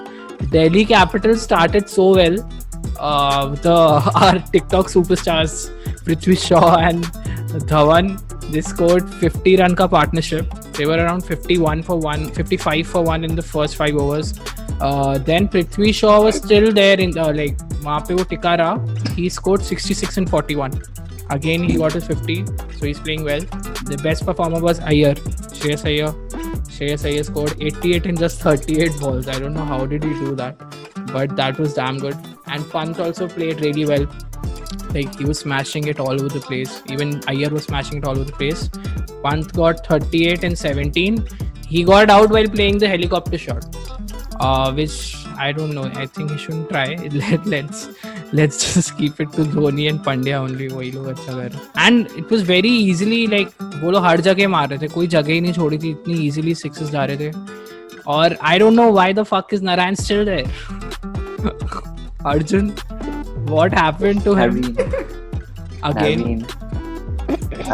Delhi 0.51 0.85
Capital 0.85 1.37
started 1.37 1.89
so 1.89 2.15
well. 2.15 2.51
Uh, 2.99 3.49
the 3.57 3.73
uh, 3.73 4.11
our 4.23 4.39
TikTok 4.39 4.87
superstars 4.87 5.71
Prithvi 6.05 6.39
Shaw 6.39 6.77
and 6.77 7.05
Dhawan 7.73 8.21
they 8.51 8.61
scored 8.61 9.09
50 9.09 9.57
run 9.57 9.75
ka 9.75 9.89
partnership. 9.89 10.53
They 10.75 10.87
were 10.87 10.97
around 10.97 11.23
51 11.23 11.83
for 11.83 11.99
one, 11.99 12.31
55 12.31 12.87
for 12.87 13.03
one 13.03 13.25
in 13.25 13.35
the 13.35 13.43
first 13.43 13.77
five 13.77 13.97
overs. 13.97 14.35
Uh, 14.81 15.19
then 15.19 15.49
Prithvi 15.49 15.95
Shaw 15.95 16.23
was 16.23 16.37
still 16.37 16.73
there 16.73 17.01
in 17.01 17.11
the 17.11 17.33
like 17.33 17.57
वहाँ 17.85 18.07
पे 18.09 18.15
वो 18.15 19.17
He 19.17 19.29
scored 19.29 19.63
66 19.63 20.17
and 20.19 20.31
41. 20.31 20.81
Again 21.31 21.63
he 21.63 21.77
got 21.77 21.93
his 21.93 22.05
50, 22.05 22.45
so 22.79 22.87
he's 22.87 22.99
playing 23.01 23.25
well. 23.25 23.41
The 23.41 23.99
best 24.03 24.27
performer 24.27 24.61
was 24.61 24.81
Iyer. 24.81 25.15
Shreyas 25.15 25.85
Iyer. 25.85 26.13
Shreyas 26.75 27.05
Iyer 27.09 27.23
scored 27.23 27.55
88 27.63 28.07
in 28.07 28.17
just 28.17 28.41
38 28.41 28.99
balls. 28.99 29.29
I 29.29 29.39
don't 29.39 29.55
know 29.55 29.65
how 29.65 29.87
did 29.87 30.03
he 30.03 30.11
do 30.15 30.35
that, 30.35 30.59
but 31.13 31.37
that 31.37 31.59
was 31.59 31.75
damn 31.75 31.99
good. 31.99 32.17
And 32.47 32.69
Pant 32.69 32.99
also 32.99 33.29
played 33.29 33.61
really 33.61 33.87
well. 33.87 34.07
Like 34.93 35.17
he 35.19 35.25
was 35.25 35.39
smashing 35.39 35.87
it 35.87 36.01
all 36.01 36.13
over 36.13 36.29
the 36.29 36.41
place. 36.41 36.83
Even 36.91 37.21
Iyer 37.29 37.51
was 37.51 37.65
smashing 37.65 37.99
it 37.99 38.05
all 38.05 38.19
over 38.19 38.25
the 38.25 38.33
place. 38.33 38.69
Pant 39.23 39.53
got 39.53 39.87
38 39.87 40.43
and 40.43 40.59
17. 40.59 41.29
He 41.69 41.85
got 41.85 42.11
out 42.11 42.31
while 42.31 42.49
playing 42.49 42.79
the 42.79 42.89
helicopter 42.89 43.39
shot, 43.39 43.65
uh, 44.41 44.73
which 44.73 45.15
I 45.37 45.53
don't 45.53 45.75
know. 45.75 45.85
I 45.85 46.07
think 46.07 46.33
he 46.33 46.39
shouldn't 46.39 46.71
try. 46.71 46.95
Let, 47.13 47.47
let's 47.47 47.89
let's 48.35 48.75
just 48.75 48.97
keep 48.99 49.21
it 49.21 49.29
to 49.37 49.45
Dhoni 49.45 49.85
and 49.85 50.01
Pandya 50.05 50.43
only 50.43 50.69
वही 50.69 50.91
लोग 50.93 51.07
अच्छा 51.07 51.33
कर 51.33 51.39
रहे 51.39 51.87
and 51.87 52.07
it 52.19 52.33
was 52.33 52.47
very 52.49 52.77
easily 52.91 53.27
like 53.27 53.49
वो 53.83 53.91
लोग 53.91 54.05
हर 54.05 54.21
जगह 54.21 54.49
मार 54.49 54.69
रहे 54.69 54.79
थे। 54.79 54.89
कोई 54.89 55.07
जगह 55.07 55.33
ही 55.33 55.41
नहीं 55.41 55.53
छोड़ी 55.53 55.79
थी। 55.79 55.91
इतनी 55.91 56.15
इजीली 56.27 56.55
सिक्सेस 56.55 56.91
जा 56.91 57.05
रहे 57.05 57.17
थे। 57.17 57.33
और 58.07 58.37
I 58.43 58.59
don't 58.59 58.73
know 58.73 58.91
why 58.93 59.13
the 59.13 59.23
fuck 59.23 59.55
is 59.55 59.63
Narayan 59.63 59.95
still 59.95 60.25
there 60.25 60.45
Arjun 62.27 62.73
what 63.49 63.75
happened 63.77 64.23
to 64.27 64.33
him? 64.37 64.55
Again 65.89 66.21
I 66.21 66.29
mean, 66.29 66.45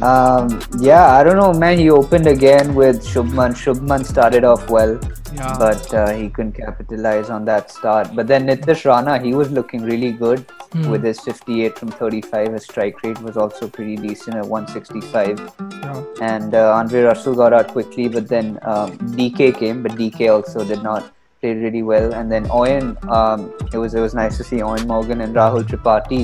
um, 0.09 0.49
yeah 0.87 1.05
i 1.11 1.21
don't 1.27 1.39
know 1.41 1.53
man. 1.61 1.79
He 1.83 1.87
opened 1.97 2.31
again 2.31 2.73
with 2.81 3.07
shubman 3.11 3.55
shubman 3.61 4.07
started 4.09 4.47
off 4.53 4.65
well. 4.77 4.95
Yeah. 5.35 5.56
but 5.59 5.94
uh, 5.94 6.11
he 6.12 6.29
couldn't 6.29 6.53
capitalize 6.53 7.31
on 7.31 7.44
that 7.44 7.71
start. 7.71 8.15
But 8.15 8.27
then 8.27 8.47
Nitish 8.47 8.85
Rana, 8.85 9.19
he 9.19 9.35
was 9.35 9.50
looking 9.50 9.83
really 9.83 10.12
good 10.12 10.45
Hmm. 10.73 10.88
with 10.90 11.02
his 11.02 11.19
58 11.19 11.76
from 11.76 11.88
35. 11.90 12.52
His 12.52 12.62
strike 12.62 13.02
rate 13.02 13.21
was 13.23 13.37
also 13.37 13.66
pretty 13.69 13.97
decent 13.97 14.37
at 14.37 14.47
165. 14.47 15.40
yeah. 15.83 16.05
And 16.23 16.55
uh, 16.55 16.75
Andre 16.75 17.02
Russell 17.02 17.35
got 17.35 17.52
out 17.52 17.69
quickly, 17.69 18.07
but 18.09 18.28
then 18.28 18.57
um, 18.62 18.97
DK 19.19 19.59
came, 19.59 19.83
but 19.83 19.93
DK 19.93 20.33
also 20.33 20.64
did 20.64 20.85
not 20.85 21.12
play 21.40 21.55
really 21.55 21.83
well. 21.83 22.14
And 22.14 22.31
then 22.31 22.47
Eoin, 22.47 23.05
um, 23.11 23.52
it 23.73 23.78
was 23.78 23.95
it 23.95 24.00
was 24.00 24.14
nice 24.14 24.37
to 24.37 24.45
see 24.45 24.59
Eoin 24.59 24.87
Morgan 24.87 25.23
and 25.23 25.35
Rahul 25.35 25.64
Tripathi. 25.64 26.23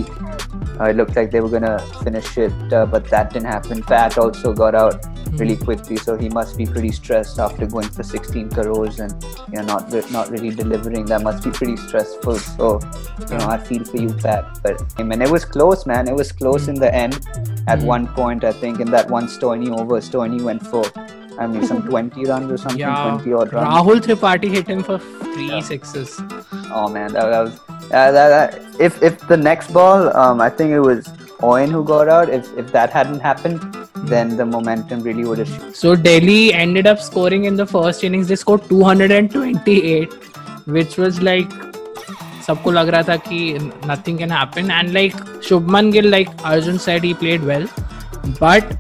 Uh, 0.79 0.85
it 0.91 0.97
looked 0.97 1.17
like 1.17 1.33
they 1.33 1.41
were 1.41 1.49
gonna 1.49 1.81
finish 2.05 2.39
it, 2.39 2.53
uh, 2.73 2.87
but 2.87 3.09
that 3.11 3.33
didn't 3.33 3.47
happen. 3.49 3.83
Pat 3.83 4.17
also 4.17 4.53
got 4.55 4.77
out 4.77 5.05
really 5.39 5.57
quickly, 5.57 5.97
so 5.97 6.17
he 6.17 6.29
must 6.29 6.57
be 6.57 6.67
pretty 6.67 6.91
stressed 6.93 7.39
after 7.39 7.67
going 7.67 7.89
for 7.89 8.03
16 8.03 8.51
crores 8.51 9.01
and 9.01 9.13
you 9.53 9.57
know 9.63 9.65
not 9.65 10.11
not 10.11 10.31
really 10.31 10.51
delivering. 10.51 11.05
That 11.07 11.23
must 11.23 11.45
be 11.45 11.51
pretty 11.51 11.77
stressful. 11.77 12.39
So 12.39 12.81
you 13.31 13.39
know 13.39 13.47
I 13.49 13.59
feel 13.59 13.85
for 13.85 13.97
you, 13.99 14.13
Pat. 14.15 14.59
But 14.63 14.83
I 14.99 15.03
mean, 15.03 15.23
it 15.23 15.31
was 15.31 15.45
close, 15.45 15.87
man. 15.87 16.09
It 16.09 16.15
was 16.15 16.33
close 16.33 16.69
in 16.69 16.75
the 16.87 16.93
end. 16.95 17.15
At 17.69 17.81
Mm. 17.81 17.87
one 17.95 18.07
point, 18.09 18.45
I 18.45 18.53
think 18.53 18.81
in 18.81 18.91
that 18.93 19.11
one 19.11 19.29
Stoney 19.29 19.71
over, 19.71 20.01
Stoney 20.01 20.41
went 20.43 20.65
for 20.67 20.85
I 21.39 21.47
mean 21.47 21.67
some 21.67 21.83
20 21.91 22.25
runs 22.27 22.51
or 22.53 22.57
something, 22.57 22.79
Yeah. 22.81 23.19
20 23.19 23.33
odd 23.33 23.53
runs. 23.53 23.69
Rahul 23.69 24.01
Tripathi 24.09 24.49
hit 24.57 24.69
him 24.69 24.83
for 24.83 24.99
three 24.99 25.49
Yeah. 25.51 25.61
sixes. 25.61 26.19
Oh 26.73 26.89
man, 26.89 27.13
that, 27.13 27.27
that 27.31 27.43
was 27.49 27.61
uh, 27.71 28.11
that, 28.13 28.29
that, 28.37 28.81
if 28.81 29.03
if 29.03 29.19
the 29.29 29.37
next 29.37 29.73
ball, 29.73 30.17
um, 30.17 30.41
I 30.41 30.49
think 30.51 30.71
it 30.71 30.81
was 30.81 31.07
Eoin 31.41 31.71
who 31.71 31.85
got 31.85 32.09
out. 32.09 32.29
If 32.31 32.47
if 32.63 32.73
that 32.73 32.91
hadn't 32.91 33.21
happened, 33.21 33.76
then 34.14 34.38
the 34.38 34.46
momentum 34.46 35.02
really 35.02 35.26
would 35.26 35.40
have. 35.40 35.76
So 35.76 35.96
Delhi 35.96 36.54
ended 36.54 36.88
up 36.88 37.00
scoring 37.00 37.46
in 37.46 37.56
the 37.56 37.66
first 37.66 38.04
innings. 38.04 38.28
They 38.28 38.36
scored 38.36 38.68
228, 38.70 40.14
which 40.66 40.98
was 40.98 41.22
like 41.22 41.52
सबको 42.48 42.72
लग 42.72 42.90
रहा 42.90 43.04
था 43.08 43.16
कि 43.28 43.88
nothing 43.88 44.18
can 44.18 44.30
happen 44.30 44.72
and 44.72 44.94
like 44.94 45.16
Shubman 45.48 45.92
Gill 45.92 46.10
like 46.10 46.30
Arjun 46.52 46.80
said 46.86 47.04
he 47.04 47.14
played 47.14 47.44
well 47.50 47.68
but 48.40 48.72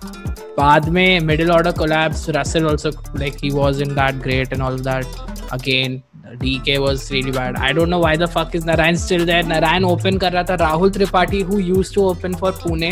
बाद 0.57 0.87
में 0.95 1.21
middle 1.25 1.51
order 1.51 1.73
collapse 1.81 2.27
Russell 2.37 2.69
also 2.69 2.91
like 3.13 3.39
he 3.39 3.51
wasn't 3.51 3.95
that 3.95 4.19
great 4.23 4.51
and 4.51 4.61
all 4.61 4.73
of 4.73 4.83
that 4.83 5.05
again 5.51 6.01
DK 6.41 6.79
was 6.79 7.11
really 7.11 7.31
bad 7.31 7.57
I 7.57 7.71
don't 7.73 7.89
know 7.89 7.99
why 7.99 8.15
the 8.17 8.27
fuck 8.27 8.55
is 8.55 8.65
Narayan 8.65 8.97
still 8.97 9.25
there 9.25 9.43
Narayan 9.43 9.85
open 9.85 10.19
कर 10.19 10.31
रहा 10.33 10.43
था 10.49 10.57
Rahul 10.65 10.91
Tripathi 10.97 11.43
who 11.43 11.59
used 11.59 11.93
to 11.93 12.05
open 12.05 12.33
for 12.33 12.51
Pune 12.51 12.91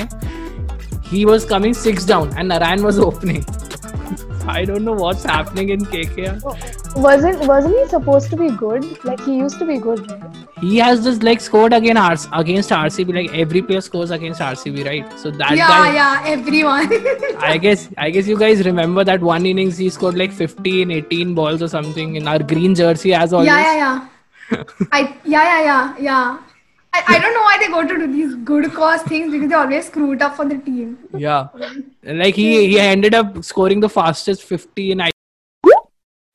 he 1.15 1.25
was 1.33 1.45
coming 1.55 1.75
six 1.75 2.05
down 2.05 2.37
and 2.37 2.49
Narayan 2.49 2.83
was 2.83 2.99
opening 3.09 3.45
I 4.47 4.65
don't 4.67 4.85
know 4.85 4.93
what's 4.93 5.25
happening 5.25 5.71
in 5.71 5.81
KKR 5.81 6.43
Wasn't 6.97 7.47
wasn't 7.49 7.77
he 7.79 7.87
supposed 7.89 8.31
to 8.31 8.37
be 8.37 8.51
good? 8.51 8.85
Like 9.05 9.21
he 9.21 9.37
used 9.37 9.59
to 9.59 9.65
be 9.65 9.79
good, 9.79 10.11
right? 10.11 10.37
He 10.61 10.77
has 10.79 11.03
just 11.03 11.23
like 11.23 11.41
scored 11.41 11.73
again 11.73 11.97
RC, 11.97 12.29
against 12.41 12.71
RCB. 12.71 13.15
Like 13.15 13.35
every 13.35 13.63
player 13.63 13.81
scores 13.81 14.11
against 14.11 14.41
RCB, 14.41 14.85
right? 14.87 15.19
So 15.19 15.31
that 15.31 15.57
yeah, 15.57 15.69
guy. 15.69 15.95
yeah, 15.95 16.23
everyone. 16.27 16.89
I 17.39 17.59
guess 17.59 17.89
I 17.97 18.11
guess 18.11 18.29
you 18.29 18.39
guys 18.39 18.65
remember 18.65 19.03
that 19.03 19.21
one 19.21 19.47
innings 19.47 19.79
he 19.79 19.89
scored 19.91 20.15
like 20.15 20.31
15, 20.31 20.91
18 20.91 21.35
balls 21.35 21.63
or 21.63 21.69
something 21.69 22.17
in 22.17 22.29
our 22.29 22.39
green 22.39 22.75
jersey 22.75 23.15
as 23.15 23.33
always. 23.33 23.49
yeah, 23.49 23.75
yeah, 23.75 24.09
yeah. 24.53 24.65
I 24.93 25.17
yeah, 25.25 25.43
yeah, 25.43 25.63
yeah, 25.63 25.97
yeah. 25.99 26.39
I, 26.94 27.04
I 27.16 27.20
don't 27.20 27.34
know 27.34 27.42
why 27.42 27.58
they 27.60 27.68
go 27.68 27.82
to 27.88 27.98
do 28.00 28.08
these 28.12 28.36
good 28.52 28.74
cause 28.74 29.02
things 29.04 29.32
because 29.32 29.50
they 29.50 29.56
always 29.56 29.86
screw 29.88 30.12
it 30.14 30.22
up 30.22 30.36
for 30.36 30.46
the 30.46 30.58
team. 30.58 30.98
Yeah. 31.16 31.48
Like 32.04 32.36
he 32.36 32.68
he 32.68 32.80
ended 32.80 33.14
up 33.14 33.44
scoring 33.44 33.80
the 33.80 33.90
fastest 33.90 34.44
50 34.44 34.92
in 34.94 35.02
I 35.02 35.12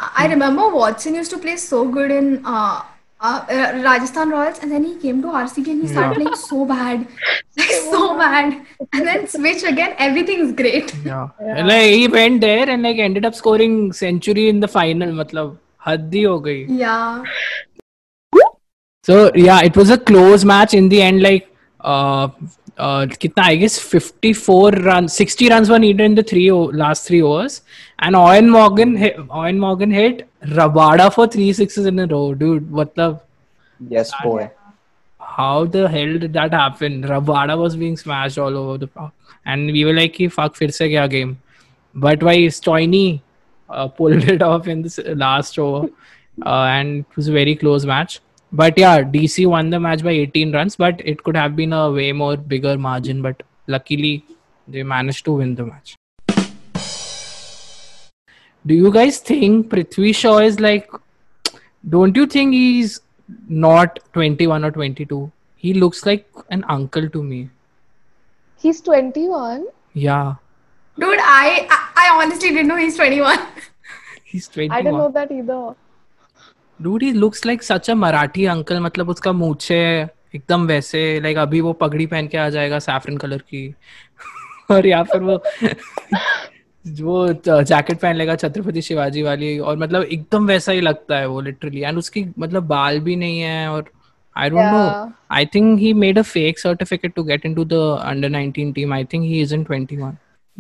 I 0.00 0.26
remember 0.26 0.68
Watson 0.68 1.14
used 1.14 1.30
to 1.30 1.38
play 1.38 1.56
so 1.56 1.88
good 1.88 2.11
in 2.11 2.44
uh, 2.44 2.82
uh, 3.20 3.46
uh, 3.49 3.80
Rajasthan 3.82 4.28
Royals, 4.28 4.58
and 4.61 4.70
then 4.70 4.84
he 4.84 4.96
came 4.96 5.23
to 5.23 5.28
RCB 5.28 5.70
and 5.70 5.82
he 5.82 5.88
started 5.88 6.14
playing 6.16 6.34
so 6.34 6.64
bad, 6.66 7.06
like 7.56 7.70
so 7.70 8.16
bad, 8.18 8.61
and 8.92 9.06
then 9.06 9.26
switch 9.26 9.62
again. 9.62 9.94
Everything's 9.99 10.52
great. 10.52 10.94
yeah. 11.04 11.28
And, 11.40 11.68
Like 11.68 11.90
he 11.94 12.08
went 12.08 12.40
there 12.40 12.68
and 12.68 12.82
like 12.82 12.99
ended 12.99 13.25
up 13.25 13.34
scoring 13.34 13.92
century 13.92 14.49
in 14.49 14.61
the 14.61 14.68
final. 14.68 15.12
मतलब 15.23 15.58
हद 15.87 16.14
ही 16.14 16.23
हो 16.23 16.38
गई. 16.40 16.66
Yeah, 16.80 17.23
So 19.09 19.31
yeah, 19.33 19.61
it 19.63 19.75
was 19.75 19.89
a 19.89 19.97
close 19.97 20.45
match 20.45 20.75
in 20.75 20.87
the 20.87 21.01
end. 21.01 21.23
Like 21.23 21.47
uh, 21.81 22.27
uh, 22.77 23.07
I 23.37 23.55
guess 23.55 23.79
54 23.79 24.69
runs, 24.69 25.13
60 25.13 25.49
runs 25.49 25.67
were 25.71 25.79
needed 25.79 26.03
in 26.03 26.13
the 26.13 26.21
three 26.21 26.51
last 26.51 27.07
three 27.07 27.23
overs, 27.23 27.63
and 27.97 28.15
Eoin 28.15 28.49
Morgan, 28.49 28.95
hit, 28.95 29.17
Eoin 29.17 29.57
Morgan 29.57 29.89
hit 29.89 30.29
Rabada 30.43 31.11
for 31.11 31.25
three 31.25 31.51
sixes 31.53 31.87
in 31.87 31.97
a 31.97 32.05
row, 32.05 32.35
dude. 32.35 32.69
What 32.71 32.93
the? 32.93 33.19
Yes, 33.79 34.11
that, 34.11 34.21
boy. 34.23 34.51
How 35.19 35.65
the 35.65 35.89
hell 35.89 36.19
did 36.19 36.33
that 36.33 36.53
happen? 36.53 37.01
Rabada 37.01 37.57
was 37.57 37.75
being 37.75 37.97
smashed 37.97 38.37
all 38.37 38.55
over 38.55 38.77
the 38.77 38.85
park, 38.85 39.11
and 39.43 39.71
we 39.71 39.85
were 39.85 39.93
like, 40.03 40.23
"Fuck, 40.37 40.55
fir 40.55 40.69
se 40.69 40.91
game." 41.07 41.35
But 41.95 42.21
why 42.21 42.37
Stoiny 42.61 43.21
uh, 43.69 43.87
pulled 43.99 44.33
it 44.37 44.43
off 44.43 44.67
in 44.67 44.83
the 44.83 45.15
last 45.27 45.57
over, 45.57 45.87
uh, 46.45 46.65
and 46.77 46.99
it 46.99 47.15
was 47.15 47.27
a 47.27 47.31
very 47.31 47.55
close 47.55 47.85
match. 47.85 48.21
But 48.51 48.77
yeah, 48.77 49.03
DC 49.03 49.46
won 49.46 49.70
the 49.70 49.79
match 49.79 50.03
by 50.03 50.12
18 50.12 50.51
runs, 50.53 50.75
but 50.75 51.00
it 51.06 51.24
could 51.24 51.36
have 51.36 51.56
been 51.56 51.72
a 51.72 51.91
way 51.91 52.12
more 52.12 52.36
bigger 52.36 52.77
margin. 52.77 53.22
But 53.22 53.44
luckily, 53.68 54.25
they 54.68 54.82
managed 54.82 55.25
to 55.25 55.34
win 55.34 55.53
the 55.53 55.65
match. 55.65 55.96
Do 58.65 58.74
you 58.74 58.91
guys 58.91 59.20
think 59.20 59.70
Prithvi 59.70 60.15
Shaw 60.15 60.39
is 60.39 60.60
like? 60.60 60.89
Don't 61.88 62.15
you 62.15 62.25
think 62.25 62.53
he's 62.53 63.01
not 63.48 64.00
21 64.13 64.65
or 64.65 64.72
22? 64.72 65.32
He 65.56 65.74
looks 65.74 66.06
like 66.06 66.27
an 66.50 66.65
uncle 66.68 67.08
to 67.10 67.24
me. 67.24 67.50
He's 68.58 68.82
21. 68.82 69.68
Yeah, 69.94 70.36
dude. 70.98 71.20
I 71.22 71.68
I, 71.70 71.89
I 71.96 72.22
honestly 72.22 72.50
didn't 72.50 72.68
know 72.68 72.77
he's 72.77 72.96
21. 72.96 73.39
he's 74.24 74.48
21. 74.48 74.75
I 74.75 74.82
didn't 74.82 74.98
know 74.98 75.12
that 75.12 75.32
either. 75.32 75.75
Dude, 76.83 77.01
he 77.01 77.13
looks 77.13 77.45
like 77.45 77.63
such 77.63 77.89
a 77.89 77.95
Marathi 77.95 78.45
uncle 78.45 78.79
मतलब 78.79 79.09
उसका 79.09 79.31
मूछे 79.31 80.07
एकदम 80.36 80.65
वैसे 80.67 81.19
like 81.19 81.38
अभी 81.38 81.62
वो 81.62 81.74
पगड़ी 81.74 82.05
पहन 82.05 82.27
के 82.27 82.38
आ 82.38 82.50
जाएगा 82.50 82.79
सैफरन 82.79 83.17
कलर 83.17 83.38
की। 83.38 83.75
और 84.71 84.88
या 84.88 85.03
फिर 85.03 85.21
वो 85.21 85.36
वो 87.01 87.33
जैकेट 87.48 88.00
पहन 88.00 88.15
लेगा 88.15 88.36
छत्रपति 88.36 88.81
शिवाजी 88.81 89.21
वाली 89.21 89.59
और 89.59 89.77
मतलब 89.77 90.03
एकदम 90.03 90.48
वैसा 90.48 90.71
ही 90.71 90.81
लगता 90.81 91.17
है 91.17 91.27
वो 91.27 91.41
लिटरली 91.41 91.81
एंड 91.81 91.98
उसकी 91.98 92.25
मतलब 92.39 92.63
बाल 92.63 93.00
भी 93.00 93.15
नहीं 93.15 93.39
है 93.39 93.67
और 93.67 93.91
I 94.38 94.50
don't 94.50 94.62
know 94.62 95.12
I 95.31 95.45
think 95.45 95.79
he 95.79 95.93
made 95.93 96.19
a 96.19 96.21
fake 96.21 96.59
certificate 96.59 97.13
to 97.15 97.24
get 97.24 97.45
into 97.45 97.65
the 97.65 97.74
under 98.01 98.29
19 98.29 98.74
team 98.75 98.93
I 98.93 99.03
think 99.03 99.24
he 99.24 99.41
isn't 99.41 99.71
21 99.71 100.12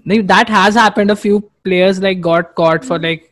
No, 0.05 0.21
that 0.21 0.49
has 0.49 0.75
happened. 0.75 1.11
A 1.11 1.15
few 1.15 1.41
players 1.63 1.99
like 1.99 2.21
got 2.21 2.55
caught 2.55 2.85
for 2.85 2.99
like 2.99 3.28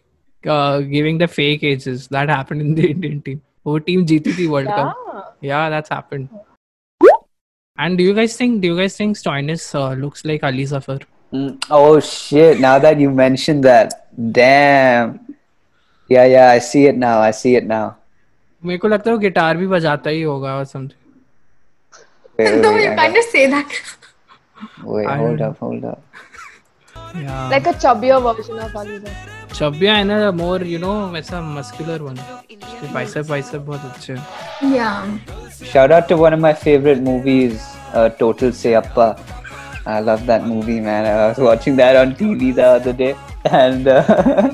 uh, 0.46 0.80
giving 0.80 1.18
the 1.18 1.28
fake 1.28 1.62
ages. 1.64 2.08
That 2.08 2.28
happened 2.28 2.60
in 2.62 2.74
the 2.74 2.90
Indian 2.90 3.20
team. 3.22 3.40
Who 3.64 3.78
team 3.80 4.04
जीती 4.12 4.32
थी 4.38 4.48
World 4.54 4.68
Cup? 4.68 4.96
Yeah. 5.08 5.22
Yeah, 5.50 5.68
that's 5.70 5.88
happened. 5.88 6.28
And 7.78 7.96
do 7.98 8.04
you 8.04 8.14
guys 8.14 8.36
think? 8.36 8.60
Do 8.62 8.68
you 8.68 8.76
guys 8.78 8.96
think 8.96 9.16
Stoinis 9.16 9.62
uh, 9.74 9.94
looks 10.00 10.24
like 10.30 10.42
Ali 10.44 10.64
Zafar? 10.72 10.98
Mm, 11.32 11.64
Oh 11.70 11.98
shit! 12.00 12.60
Now 12.64 12.78
that 12.78 13.00
you 13.00 13.10
mentioned 13.10 13.64
that, 13.64 13.94
damn. 14.38 15.14
Yeah, 16.08 16.26
yeah, 16.26 16.50
I 16.50 16.58
see 16.58 16.82
it 16.86 16.96
now. 17.04 17.18
I 17.20 17.30
see 17.42 17.54
it 17.60 17.66
now. 17.74 17.84
मेरे 18.64 18.78
को 18.78 18.88
लगता 18.88 19.10
है 19.10 19.14
वो 19.16 19.20
guitar 19.20 19.56
भी 19.56 19.66
बजाता 19.66 20.10
ही 20.10 20.22
होगा 20.22 20.54
और 20.56 20.64
something 20.72 21.00
Wait, 22.38 22.50
wait, 22.50 22.60
no, 22.64 22.72
wait, 22.74 22.84
you 22.84 22.90
I 22.90 22.94
can't 22.96 23.14
got- 23.14 23.16
just 23.20 23.32
say 23.36 23.46
that. 23.54 23.72
wait, 24.84 25.06
I 25.06 25.16
hold 25.22 25.38
don't- 25.38 25.48
up, 25.48 25.58
hold 25.58 25.84
up. 25.84 26.02
Yeah. 27.22 27.48
Like 27.54 27.66
a 27.66 27.74
chubbier 27.86 28.20
version 28.28 28.58
of 28.66 28.76
Ali 28.82 28.98
Zafar. 28.98 29.35
Chabya 29.57 29.89
and 29.89 30.11
the 30.11 30.31
more, 30.31 30.61
you 30.61 30.77
know, 30.77 31.15
it's 31.15 31.31
a 31.31 31.41
muscular 31.41 31.97
one. 32.03 32.13
The 32.81 32.89
bicep, 32.93 33.27
bicep, 33.27 33.63
bahut 33.69 33.85
achche. 33.91 34.17
Yeah. 34.61 35.17
Shout 35.69 35.91
out 35.91 36.07
to 36.09 36.17
one 36.17 36.33
of 36.35 36.39
my 36.39 36.53
favorite 36.53 37.01
movies, 37.01 37.63
uh, 37.93 38.09
Total 38.19 38.51
Siyapaa. 38.51 39.19
I 39.87 39.99
love 40.01 40.27
that 40.27 40.45
movie, 40.45 40.79
man. 40.79 41.07
I 41.07 41.29
was 41.29 41.39
watching 41.39 41.75
that 41.77 41.95
on 41.95 42.13
TV 42.13 42.53
the 42.53 42.67
other 42.67 42.93
day. 42.93 43.15
And. 43.45 43.87
Uh, 43.87 44.53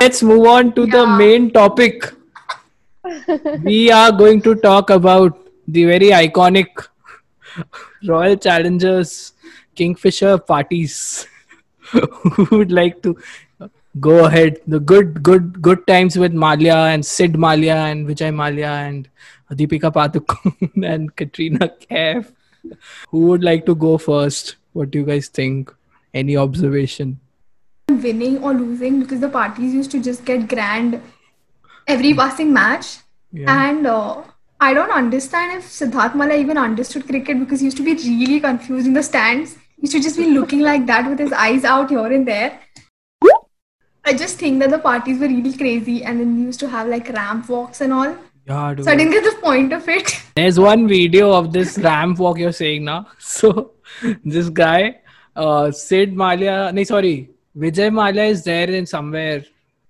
Let's 0.00 0.22
move 0.22 0.46
on 0.46 0.72
to 0.74 0.86
the 0.86 1.04
main 1.06 1.50
topic. 1.50 2.12
we 3.64 3.90
are 3.90 4.12
going 4.12 4.40
to 4.42 4.54
talk 4.54 4.90
about 4.90 5.47
the 5.68 5.84
very 5.84 6.10
iconic 6.10 6.88
Royal 8.06 8.36
Challengers 8.36 9.32
Kingfisher 9.74 10.38
parties. 10.38 11.26
Who 11.90 12.58
would 12.58 12.72
like 12.72 13.02
to 13.02 13.16
go 14.00 14.24
ahead? 14.24 14.60
The 14.66 14.80
good, 14.80 15.22
good, 15.22 15.62
good 15.62 15.86
times 15.86 16.18
with 16.18 16.32
Mallya 16.32 16.74
and 16.94 17.04
Sid 17.04 17.34
Mallya 17.34 17.74
and 17.74 18.06
Vijay 18.08 18.34
Mallya 18.34 18.88
and 18.88 19.08
Deepika 19.52 19.92
Padukone 19.92 20.84
and 20.94 21.14
Katrina 21.14 21.70
Kaif. 21.90 22.32
Who 23.10 23.20
would 23.28 23.44
like 23.44 23.64
to 23.66 23.74
go 23.74 23.98
first? 23.98 24.56
What 24.72 24.90
do 24.90 24.98
you 24.98 25.04
guys 25.04 25.28
think? 25.28 25.72
Any 26.14 26.36
observation? 26.36 27.20
winning 27.88 28.42
or 28.42 28.52
losing 28.54 29.00
because 29.00 29.20
the 29.20 29.28
parties 29.28 29.74
used 29.74 29.90
to 29.90 30.02
just 30.02 30.24
get 30.24 30.48
grand 30.48 31.00
every 31.86 32.14
passing 32.14 32.52
match. 32.52 32.98
Yeah. 33.32 33.68
And 33.68 33.86
uh, 33.86 34.22
I 34.60 34.74
don't 34.74 34.90
understand 34.90 35.56
if 35.56 35.64
Siddharth 35.64 36.14
Mallya 36.14 36.36
even 36.36 36.58
understood 36.58 37.06
cricket 37.06 37.38
because 37.38 37.60
he 37.60 37.66
used 37.66 37.76
to 37.76 37.84
be 37.84 37.94
really 37.94 38.40
confused 38.40 38.88
in 38.88 38.92
the 38.92 39.02
stands. 39.04 39.54
He 39.76 39.82
used 39.82 39.92
to 39.92 40.00
just 40.00 40.16
be 40.16 40.30
looking 40.30 40.62
like 40.62 40.84
that 40.86 41.08
with 41.08 41.20
his 41.20 41.32
eyes 41.32 41.64
out 41.64 41.90
here 41.90 42.12
and 42.12 42.26
there. 42.26 42.58
I 44.04 44.14
just 44.14 44.38
think 44.38 44.58
that 44.60 44.70
the 44.70 44.78
parties 44.78 45.20
were 45.20 45.28
really 45.28 45.56
crazy 45.56 46.02
and 46.02 46.18
then 46.18 46.34
we 46.36 46.42
used 46.42 46.58
to 46.60 46.68
have 46.68 46.88
like 46.88 47.08
ramp 47.10 47.48
walks 47.48 47.82
and 47.82 47.92
all. 47.92 48.16
Yeah, 48.48 48.74
dude. 48.74 48.86
So 48.86 48.90
I 48.90 48.96
didn't 48.96 49.12
get 49.12 49.22
the 49.22 49.38
point 49.40 49.72
of 49.72 49.88
it. 49.88 50.10
There's 50.34 50.58
one 50.58 50.88
video 50.88 51.30
of 51.32 51.52
this 51.52 51.78
ramp 51.78 52.18
walk 52.18 52.38
you're 52.38 52.52
saying 52.52 52.84
now. 52.84 53.06
So 53.18 53.74
this 54.24 54.48
guy, 54.48 55.02
uh, 55.36 55.70
Sid 55.70 56.16
Mallya, 56.16 56.74
no, 56.74 56.82
sorry, 56.82 57.30
Vijay 57.56 57.92
Mallya 57.92 58.28
is 58.30 58.42
there 58.42 58.68
in 58.68 58.86
somewhere 58.86 59.44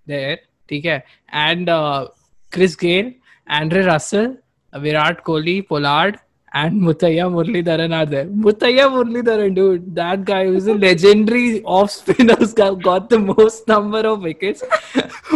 there, 0.04 0.40
okay, 0.70 1.04
and 1.28 1.68
uh, 1.68 2.08
Chris 2.50 2.76
Gayle, 2.76 3.12
Andre 3.46 3.84
Russell, 3.84 4.36
Virat 4.72 5.24
Kohli, 5.24 5.66
Pollard, 5.66 6.18
and 6.52 6.80
Mutaya 6.80 7.24
Muralidharan 7.30 7.94
are 7.94 8.06
there. 8.06 8.26
Mutaya 8.26 8.88
Muralidharan, 8.90 9.54
dude, 9.54 9.94
that 9.94 10.24
guy 10.24 10.44
who's 10.46 10.66
a 10.66 10.74
legendary 10.74 11.62
off 11.64 11.90
spinners 11.90 12.52
guy, 12.54 12.74
got 12.74 13.08
the 13.10 13.18
most 13.18 13.66
number 13.68 14.00
of 14.00 14.22
wickets. 14.22 14.62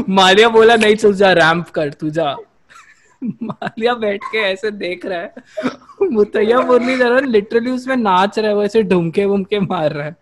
Malia 0.06 0.48
बोला 0.50 0.76
नहीं 0.76 0.96
चल 0.96 1.12
जा 1.14 1.32
ramp 1.32 1.68
कर 1.74 1.90
तू 2.00 2.10
जा 2.18 2.34
मालिया 3.42 3.94
बैठ 3.94 4.20
के 4.32 4.38
ऐसे 4.52 4.70
देख 4.70 5.04
रहा 5.06 5.20
है 5.20 6.10
मुतैया 6.12 6.60
मुरलीधरन 6.70 7.26
लिटरली 7.30 7.70
उसमें 7.70 7.96
नाच 7.96 8.38
रहा 8.38 8.48
है 8.48 8.54
वो 8.54 8.62
ऐसे 8.62 8.82
ढुमके 8.92 9.24
वुमके 9.32 9.60
मार 9.60 9.92
रहा 9.92 10.06
है 10.06 10.20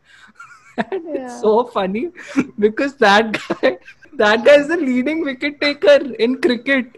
Yeah. 0.81 1.29
so 1.41 1.51
funny 1.73 2.03
because 2.65 2.93
that 3.05 3.33
guy 3.39 3.71
that 4.21 4.45
guy 4.45 4.55
is 4.61 4.69
the 4.69 4.77
leading 4.83 5.19
wicket 5.25 5.61
taker 5.61 5.97
in 6.27 6.37
cricket 6.47 6.95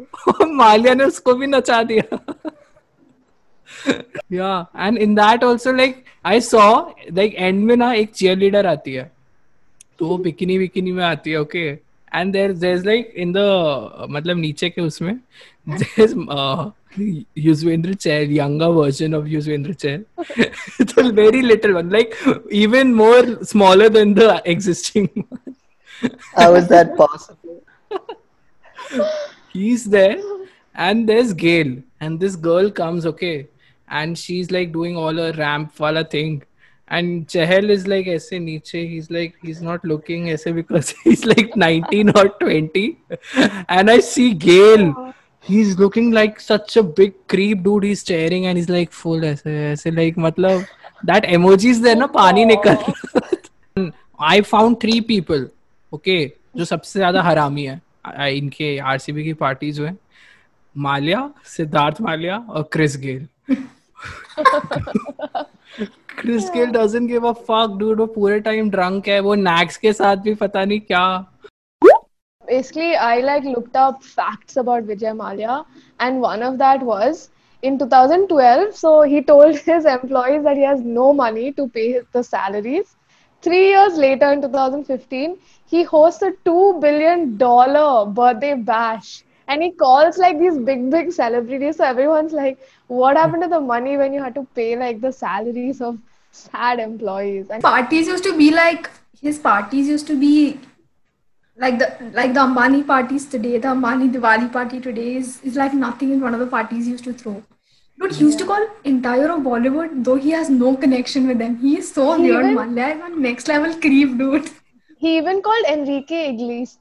Mallya 0.56 0.94
ने 0.94 1.04
उसको 1.04 1.34
भी 1.34 1.46
नचा 1.46 1.82
दिया। 1.82 2.18
या 4.32 4.66
and 4.76 4.98
in 4.98 5.14
that 5.14 5.44
also 5.44 5.72
like 5.72 6.04
I 6.24 6.40
saw 6.40 6.68
like 7.12 7.34
and 7.34 7.64
में 7.64 7.76
ना 7.76 7.92
एक 7.94 8.10
चेयर 8.12 8.36
लीडर 8.38 8.66
आती 8.66 8.92
है। 8.94 9.10
तो 9.98 10.06
वो 10.06 10.16
बिकिनी 10.18 10.58
बिकिनी 10.58 10.92
में 10.92 11.04
आती 11.04 11.30
है 11.30 11.40
okay 11.40 11.66
and 11.68 12.32
there 12.32 12.52
there 12.52 12.76
is 12.76 12.84
like 12.86 13.12
in 13.16 13.32
the 13.32 14.06
मतलब 14.10 14.36
नीचे 14.36 14.70
के 14.70 14.80
उसमें 14.80 15.14
there 15.68 16.14
Yuzvendra 17.38 17.94
Chahal 17.94 18.30
younger 18.32 18.68
version 18.76 19.14
of 19.14 19.26
Yuzvendra 19.28 19.72
Chahal 19.74 20.04
तो 20.84 21.02
very 21.12 21.40
little 21.42 21.72
one 21.72 21.90
like 21.92 22.14
even 22.54 22.92
more 22.94 23.38
smaller 23.44 23.88
than 23.88 24.14
the 24.14 24.40
existing 24.46 25.08
how 26.38 26.56
is 26.56 26.68
that 26.68 26.96
possible 26.98 27.58
He's 29.56 29.84
there, 29.98 30.18
and 30.86 31.08
there's 31.12 31.32
Gail, 31.44 31.76
and 32.00 32.20
this 32.26 32.36
girl 32.48 32.70
comes, 32.82 33.06
okay, 33.12 33.36
and 34.00 34.18
she's 34.24 34.50
like 34.50 34.72
doing 34.72 34.96
all 35.04 35.24
her 35.24 35.32
ramp 35.38 35.80
wala 35.84 36.04
thing. 36.16 36.42
And 36.96 37.26
Chahal 37.34 37.70
is 37.74 37.84
like 37.92 38.08
aise 38.14 38.26
niche. 38.46 38.72
He's 38.72 39.06
like 39.14 39.38
he's 39.42 39.60
not 39.68 39.86
looking 39.92 40.26
aise 40.32 40.44
because 40.58 40.90
he's 41.04 41.24
like 41.30 41.56
19 41.62 42.10
or 42.10 42.28
20. 42.42 42.82
And 43.76 43.90
I 43.94 43.96
see 44.08 44.26
Gail. 44.34 44.84
He's 45.48 45.72
looking 45.80 46.12
like 46.18 46.38
such 46.44 46.76
a 46.76 46.84
big 47.00 47.16
creep, 47.34 47.64
dude. 47.64 47.88
He's 47.88 48.02
staring 48.06 48.46
and 48.46 48.60
he's 48.60 48.70
like 48.74 48.92
full 49.00 49.26
aise 49.30 49.42
aise 49.54 49.84
like 49.98 50.20
matlab 50.26 50.62
that 51.10 51.26
emoji 51.38 51.72
is 51.76 51.80
there 51.88 51.96
na 52.02 52.08
पानी 52.18 52.44
निकल 52.52 52.78
रहा। 52.84 53.92
I 54.18 54.36
found 54.52 54.80
three 54.84 55.00
people, 55.10 55.42
okay, 55.98 56.20
जो 56.56 56.64
सबसे 56.64 56.98
ज़्यादा 56.98 57.22
हरामी 57.22 57.64
है 57.64 57.80
इनके 58.28 58.76
RCB 58.78 59.24
की 59.24 59.32
पार्टीज़ 59.44 59.80
में 59.82 59.96
माल्या 60.76 61.30
सिद्धार्थ 61.56 62.00
माल्या 62.00 62.36
और 62.38 62.68
Chris 62.72 62.96
Gayle 63.00 63.26
Chris 66.18 66.50
Gayle 66.54 66.70
doesn't 66.72 67.08
give 67.08 67.28
a 67.28 67.32
fuck 67.48 67.76
dude 67.78 68.00
वो 68.00 68.06
पूरे 68.18 68.40
टाइम 68.40 68.70
ड्रंक 68.70 69.08
है 69.08 69.20
वो 69.20 69.34
नैक्स 69.34 69.76
के 69.76 69.92
साथ 69.92 70.16
भी 70.28 70.34
पता 70.34 70.64
नहीं 70.64 70.80
क्या 70.80 71.06
basically 72.44 72.96
I 72.96 73.20
like 73.20 73.44
looked 73.44 73.76
up 73.76 74.02
facts 74.02 74.56
about 74.56 74.84
Vijay 74.84 75.14
Malia, 75.16 75.64
and 76.00 76.20
one 76.20 76.42
of 76.42 76.58
that 76.58 76.82
was 76.82 77.30
in 77.62 77.78
2012. 77.78 78.76
So 78.76 79.02
he 79.02 79.22
told 79.22 79.56
his 79.58 79.84
employees 79.84 80.44
that 80.44 80.56
he 80.56 80.62
has 80.62 80.80
no 80.80 81.12
money 81.12 81.52
to 81.52 81.68
pay 81.68 81.92
his, 81.92 82.04
the 82.12 82.22
salaries. 82.22 82.95
Three 83.46 83.68
years 83.68 83.96
later, 84.04 84.32
in 84.32 84.42
2015, 84.42 85.36
he 85.66 85.82
hosts 85.84 86.22
a 86.22 86.32
two 86.44 86.78
billion 86.80 87.36
dollar 87.36 88.04
birthday 88.20 88.54
bash, 88.54 89.22
and 89.46 89.62
he 89.62 89.70
calls 89.82 90.18
like 90.18 90.38
these 90.40 90.58
big 90.70 90.90
big 90.94 91.12
celebrities. 91.18 91.76
So 91.80 91.84
everyone's 91.90 92.32
like, 92.38 92.58
"What 93.02 93.20
happened 93.22 93.46
to 93.46 93.48
the 93.54 93.60
money 93.72 93.96
when 94.02 94.16
you 94.18 94.22
had 94.28 94.38
to 94.40 94.44
pay 94.60 94.68
like 94.84 95.00
the 95.06 95.12
salaries 95.20 95.82
of 95.90 95.98
sad 96.44 96.84
employees?" 96.86 97.52
And 97.56 97.68
Parties 97.68 98.12
used 98.14 98.24
to 98.30 98.36
be 98.44 98.50
like 98.56 98.90
his 99.28 99.38
parties 99.50 99.92
used 99.96 100.08
to 100.14 100.18
be 100.24 100.34
like 101.66 101.78
the 101.84 101.92
like 102.20 102.34
the 102.34 102.40
Ambani 102.40 102.86
parties 102.94 103.26
today, 103.36 103.58
the 103.58 103.68
Ambani 103.68 104.12
Diwali 104.16 104.52
party 104.52 104.80
today 104.80 105.10
is, 105.16 105.40
is 105.42 105.56
like 105.64 105.72
nothing 105.86 106.10
in 106.18 106.20
one 106.20 106.34
of 106.34 106.40
the 106.40 106.54
parties 106.58 106.88
used 106.88 107.04
to 107.04 107.12
throw. 107.12 107.42
Dude, 107.98 108.12
he 108.12 108.24
used 108.24 108.38
to 108.40 108.44
call 108.46 108.66
entire 108.84 109.30
of 109.30 109.40
Bollywood, 109.40 110.04
though 110.04 110.16
he 110.16 110.30
has 110.30 110.50
no 110.50 110.76
connection 110.76 111.26
with 111.26 111.38
them. 111.38 111.56
He 111.58 111.78
is 111.78 111.92
so 111.92 112.14
He 112.16 112.30
weird, 112.30 112.44
even- 112.46 112.56
Mallya 112.56 112.94
is 112.96 113.02
on 113.02 113.22
next 113.22 113.48
level 113.48 113.74
creep, 113.80 114.18
dude. 114.18 114.50
He 114.98 115.16
even 115.18 115.40
called 115.42 115.64
Enrique 115.70 116.30
Iglesias. 116.30 116.78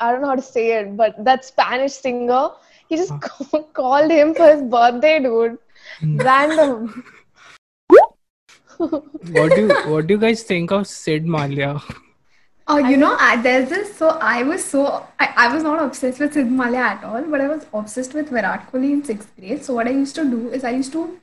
I 0.00 0.12
don't 0.12 0.22
know 0.22 0.28
how 0.28 0.34
to 0.36 0.42
say 0.42 0.78
it, 0.78 0.96
but 0.96 1.22
that 1.24 1.44
Spanish 1.44 1.92
singer. 1.92 2.50
He 2.88 2.96
just 2.96 3.12
ca- 3.20 3.62
called 3.80 4.10
him 4.10 4.34
for 4.34 4.46
his 4.52 4.62
birthday, 4.62 5.18
dude. 5.20 5.58
Hmm. 6.00 6.16
Random. 6.18 7.04
what 8.78 9.50
do 9.54 9.60
you 9.66 9.74
what 9.92 10.06
do 10.06 10.14
you 10.14 10.18
guys 10.20 10.42
think 10.42 10.70
of 10.72 10.86
Sid 10.86 11.26
Mallya 11.26 11.82
Oh, 12.72 12.78
you 12.78 12.96
know, 12.96 13.16
I, 13.18 13.36
there's 13.42 13.68
this. 13.68 13.96
So 13.96 14.10
I 14.10 14.44
was 14.44 14.64
so 14.64 15.04
I, 15.18 15.32
I 15.44 15.52
was 15.52 15.64
not 15.64 15.82
obsessed 15.82 16.20
with 16.20 16.34
Sid 16.34 16.46
Mallya 16.46 16.82
at 16.88 17.04
all, 17.04 17.22
but 17.22 17.40
I 17.40 17.48
was 17.48 17.66
obsessed 17.74 18.14
with 18.14 18.28
Virat 18.28 18.70
Kohli 18.70 18.92
in 18.92 19.02
sixth 19.04 19.34
grade. 19.36 19.64
So 19.64 19.74
what 19.74 19.88
I 19.88 19.90
used 19.90 20.14
to 20.14 20.24
do 20.24 20.50
is 20.50 20.62
I 20.62 20.70
used 20.70 20.92
to 20.92 21.18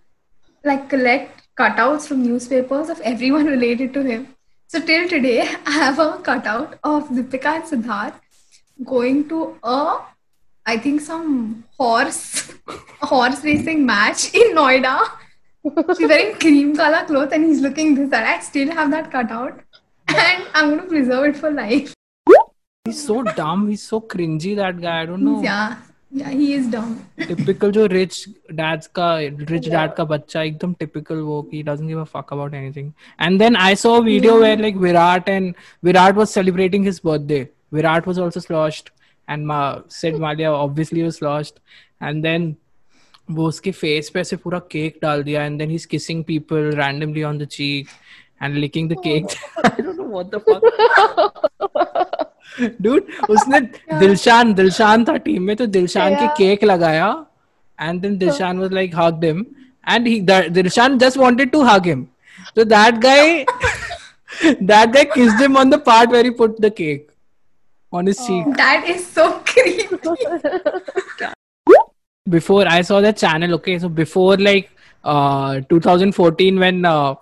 like 0.65 0.89
collect 0.89 1.47
cutouts 1.57 2.05
from 2.07 2.23
newspapers 2.23 2.89
of 2.89 2.99
everyone 2.99 3.45
related 3.55 3.93
to 3.93 4.03
him. 4.03 4.27
So 4.67 4.81
till 4.81 5.07
today, 5.07 5.47
I 5.65 5.71
have 5.71 5.99
a 5.99 6.17
cutout 6.17 6.79
of 6.83 7.07
Deepika 7.07 7.53
and 7.55 7.63
Siddharth 7.63 8.19
going 8.83 9.29
to 9.29 9.57
a, 9.63 9.99
I 10.65 10.77
think 10.77 10.99
some 10.99 11.63
horse, 11.77 12.51
horse 13.13 13.41
racing 13.45 13.85
match 13.85 14.33
in 14.43 14.53
Noida. 14.53 14.99
She's 15.95 16.09
wearing 16.09 16.35
cream 16.35 16.75
color 16.75 17.05
clothes 17.05 17.31
and 17.31 17.45
he's 17.45 17.61
looking 17.61 17.95
this. 17.95 18.11
And 18.11 18.25
I 18.25 18.39
still 18.41 18.69
have 18.71 18.91
that 18.91 19.09
cutout, 19.11 19.61
and 20.23 20.47
I'm 20.53 20.69
going 20.69 20.81
to 20.81 20.87
preserve 20.87 21.25
it 21.25 21.37
for 21.37 21.51
life. 21.51 21.93
He's 22.85 23.05
so 23.05 23.23
dumb. 23.23 23.67
He's 23.69 23.83
so 23.83 24.01
cringy, 24.01 24.55
that 24.55 24.79
guy. 24.79 25.01
I 25.01 25.05
don't 25.05 25.23
know. 25.23 25.41
Yeah. 25.43 25.77
Yeah, 26.09 26.29
he 26.29 26.53
is 26.53 26.67
dumb. 26.67 27.05
Typical 27.19 27.71
जो 27.71 27.89
rich 27.91 28.29
dads 28.55 28.87
का 28.87 29.07
rich 29.49 29.67
yeah. 29.67 29.73
dad 29.73 29.95
का 29.95 30.05
बच्चा 30.11 30.41
एकदम 30.41 30.75
typical 30.79 31.17
वो 31.29 31.39
he 31.51 31.63
doesn't 31.63 31.87
give 31.87 31.97
a 31.97 32.05
fuck 32.05 32.31
about 32.31 32.53
anything. 32.53 32.93
And 33.19 33.41
then 33.41 33.57
I 33.57 33.73
saw 33.73 33.97
a 33.97 34.03
video 34.03 34.35
yeah. 34.35 34.39
where 34.39 34.57
like 34.57 34.77
Virat 34.77 35.27
and 35.27 35.53
Virat 35.83 36.15
was 36.15 36.31
celebrating 36.31 36.83
his 36.83 37.01
birthday. 37.01 37.49
Virat 37.73 38.07
was 38.07 38.17
also 38.17 38.39
sloshed 38.39 38.91
and 39.27 39.45
Ma, 39.45 39.81
Sid 39.89 40.15
Mallya 40.15 40.53
obviously 40.53 41.03
was 41.03 41.17
sloshed. 41.17 41.59
And 41.99 42.23
then 42.23 42.55
वो 43.29 43.47
उसके 43.47 43.71
face 43.75 44.09
पे 44.09 44.19
ऐसे 44.19 44.35
पूरा 44.37 44.61
cake 44.71 45.01
डाल 45.01 45.23
दिया 45.23 45.45
and 45.45 45.59
then 45.59 45.69
he's 45.69 45.85
kissing 45.85 46.23
people 46.23 46.71
randomly 46.81 47.23
on 47.23 47.37
the 47.37 47.45
cheek 47.45 47.89
and 48.40 48.58
licking 48.60 48.88
the 48.92 48.96
cake 49.08 49.34
I 49.64 49.80
don't 49.80 49.96
know 49.96 50.10
what 50.16 50.30
the 50.30 50.40
fuck 50.46 50.62
dude 52.86 53.10
उसने 53.34 53.60
दिलशान 54.00 54.52
दिलशान 54.54 55.04
था 55.08 55.16
team 55.26 55.42
में 55.50 55.56
तो 55.56 55.66
दिलशान 55.76 56.14
के 56.14 56.24
Yeah. 56.24 56.34
केक 56.38 56.64
लगाया 56.72 57.10
and 57.78 58.02
then 58.06 58.18
Dilshan 58.18 58.58
was 58.62 58.72
like 58.78 58.92
hugged 58.94 59.22
him 59.24 59.38
and 59.92 60.06
he 60.06 60.18
that 60.32 60.52
Dilshan 60.56 60.98
just 61.04 61.16
wanted 61.22 61.52
to 61.54 61.62
hug 61.68 61.86
him 61.92 62.02
so 62.58 62.64
that 62.72 63.00
guy 63.00 63.46
that 64.72 64.92
guy 64.96 65.04
kissed 65.14 65.40
him 65.46 65.56
on 65.62 65.70
the 65.70 65.78
part 65.88 66.10
where 66.16 66.22
he 66.28 66.30
put 66.42 66.60
the 66.66 66.70
cake 66.82 67.08
on 67.92 68.06
his 68.06 68.20
cheek 68.26 68.52
That 68.60 68.86
is 68.96 69.06
so 69.16 69.26
creepy. 69.52 69.98
before 72.28 72.66
I 72.68 72.82
saw 72.82 73.00
that 73.00 73.16
channel 73.16 73.54
okay 73.54 73.78
so 73.78 73.88
before 73.88 74.36
like 74.36 74.70
uh 75.04 75.60
2014 75.68 76.58
when 76.58 76.84
uh, 76.84 77.14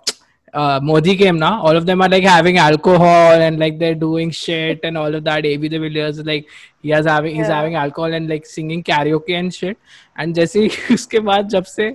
uh, 0.62 0.80
Modi 0.82 1.14
came 1.16 1.38
now, 1.38 1.50
all 1.62 1.76
of 1.76 1.86
them 1.86 2.02
are 2.02 2.08
like 2.08 2.24
having 2.24 2.58
alcohol 2.58 3.40
and 3.46 3.58
like 3.58 3.78
they're 3.78 3.94
doing 3.94 4.30
shit 4.30 4.80
and 4.90 4.98
all 4.98 5.14
of 5.14 5.24
that. 5.24 5.44
AB 5.46 5.68
de 5.68 5.78
Villiers 5.78 6.24
like 6.28 6.48
he 6.82 6.90
has 6.90 7.06
having 7.06 7.36
yeah. 7.36 7.42
he's 7.42 7.52
having 7.56 7.74
alcohol 7.74 8.14
and 8.20 8.28
like 8.34 8.46
singing 8.46 8.82
karaoke 8.82 9.34
and 9.38 9.54
shit. 9.54 9.76
And 10.16 10.34
जैसे 10.34 10.68
उसके 10.94 11.20
बाद 11.28 11.48
जब 11.56 11.64
से 11.74 11.90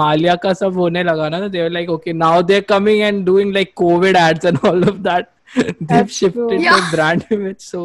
मालिया 0.00 0.34
का 0.44 0.52
सब 0.62 0.76
होने 0.84 1.02
लगा 1.04 1.28
ना 1.36 1.50
they 1.50 1.62
were 1.62 1.74
like 1.78 1.88
okay 1.96 2.12
now 2.12 2.34
they're 2.52 2.68
coming 2.74 3.02
and 3.02 3.26
doing 3.26 3.52
like 3.52 3.74
COVID 3.82 4.14
ads 4.14 4.44
and 4.52 4.58
all 4.64 4.88
of 4.94 5.02
that. 5.10 5.32
They've 5.56 5.76
That's 5.80 6.12
shifted 6.12 6.34
true. 6.34 6.48
their 6.48 6.60
Yeah. 6.60 6.90
brand 6.94 7.26
image 7.30 7.60
so 7.60 7.84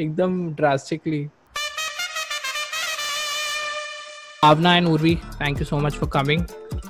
एकदम 0.00 0.54
drastically. 0.56 1.24
Bhavna 4.42 4.78
and 4.78 4.86
Urvi, 4.88 5.20
thank 5.38 5.58
you 5.58 5.64
so 5.64 5.78
much 5.80 5.96
for 5.96 6.06
coming. 6.06 6.46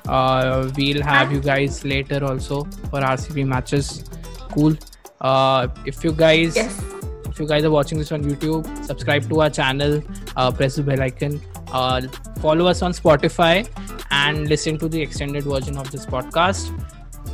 Uh, 0.09 0.70
we'll 0.76 1.02
have 1.02 1.32
you 1.32 1.40
guys 1.40 1.85
later 1.85 2.24
also 2.24 2.64
for 2.90 3.00
RCB 3.00 3.46
matches. 3.46 4.04
Cool. 4.52 4.74
Uh, 5.20 5.68
if 5.87 6.02
you 6.04 6.12
guys, 6.12 6.56
Yes. 6.56 6.82
if 7.24 7.38
you 7.38 7.46
guys 7.46 7.64
are 7.64 7.70
watching 7.70 7.98
this 7.98 8.12
on 8.12 8.22
YouTube, 8.22 8.66
subscribe 8.85 9.28
to 9.30 9.40
our 9.42 9.50
channel. 9.50 10.02
Uh, 10.37 10.50
press 10.50 10.76
the 10.76 10.82
bell 10.82 11.00
icon. 11.00 11.40
Uh, 11.72 12.02
follow 12.40 12.66
us 12.66 12.82
on 12.82 12.92
Spotify 12.92 13.66
and 14.11 14.48
listen 14.48 14.78
to 14.78 14.88
the 14.88 15.00
extended 15.00 15.44
version 15.44 15.78
of 15.78 15.90
this 15.90 16.04
podcast. 16.04 16.70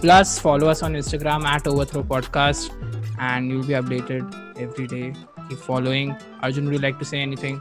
Plus, 0.00 0.38
follow 0.38 0.68
us 0.68 0.82
on 0.82 0.94
Instagram 0.94 1.44
at 1.44 1.66
Overthrow 1.66 2.02
Podcast, 2.02 2.70
and 3.18 3.50
you'll 3.50 3.64
be 3.64 3.74
updated 3.74 4.24
every 4.58 4.86
day. 4.86 5.12
Keep 5.48 5.58
following. 5.58 6.16
Arjun, 6.42 6.64
would 6.66 6.74
you 6.74 6.80
like 6.80 6.98
to 6.98 7.04
say 7.04 7.18
anything? 7.20 7.60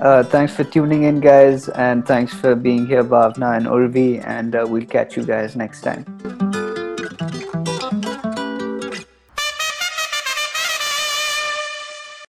Uh, 0.00 0.22
thanks 0.24 0.54
for 0.54 0.64
tuning 0.64 1.04
in, 1.04 1.20
guys, 1.20 1.68
and 1.70 2.06
thanks 2.06 2.32
for 2.34 2.54
being 2.54 2.86
here, 2.86 3.04
Bhavna 3.04 3.56
and 3.56 3.66
Urvi, 3.66 4.22
and 4.26 4.54
uh, 4.54 4.66
we'll 4.68 4.86
catch 4.86 5.16
you 5.16 5.24
guys 5.24 5.56
next 5.56 5.82
time. 5.82 6.43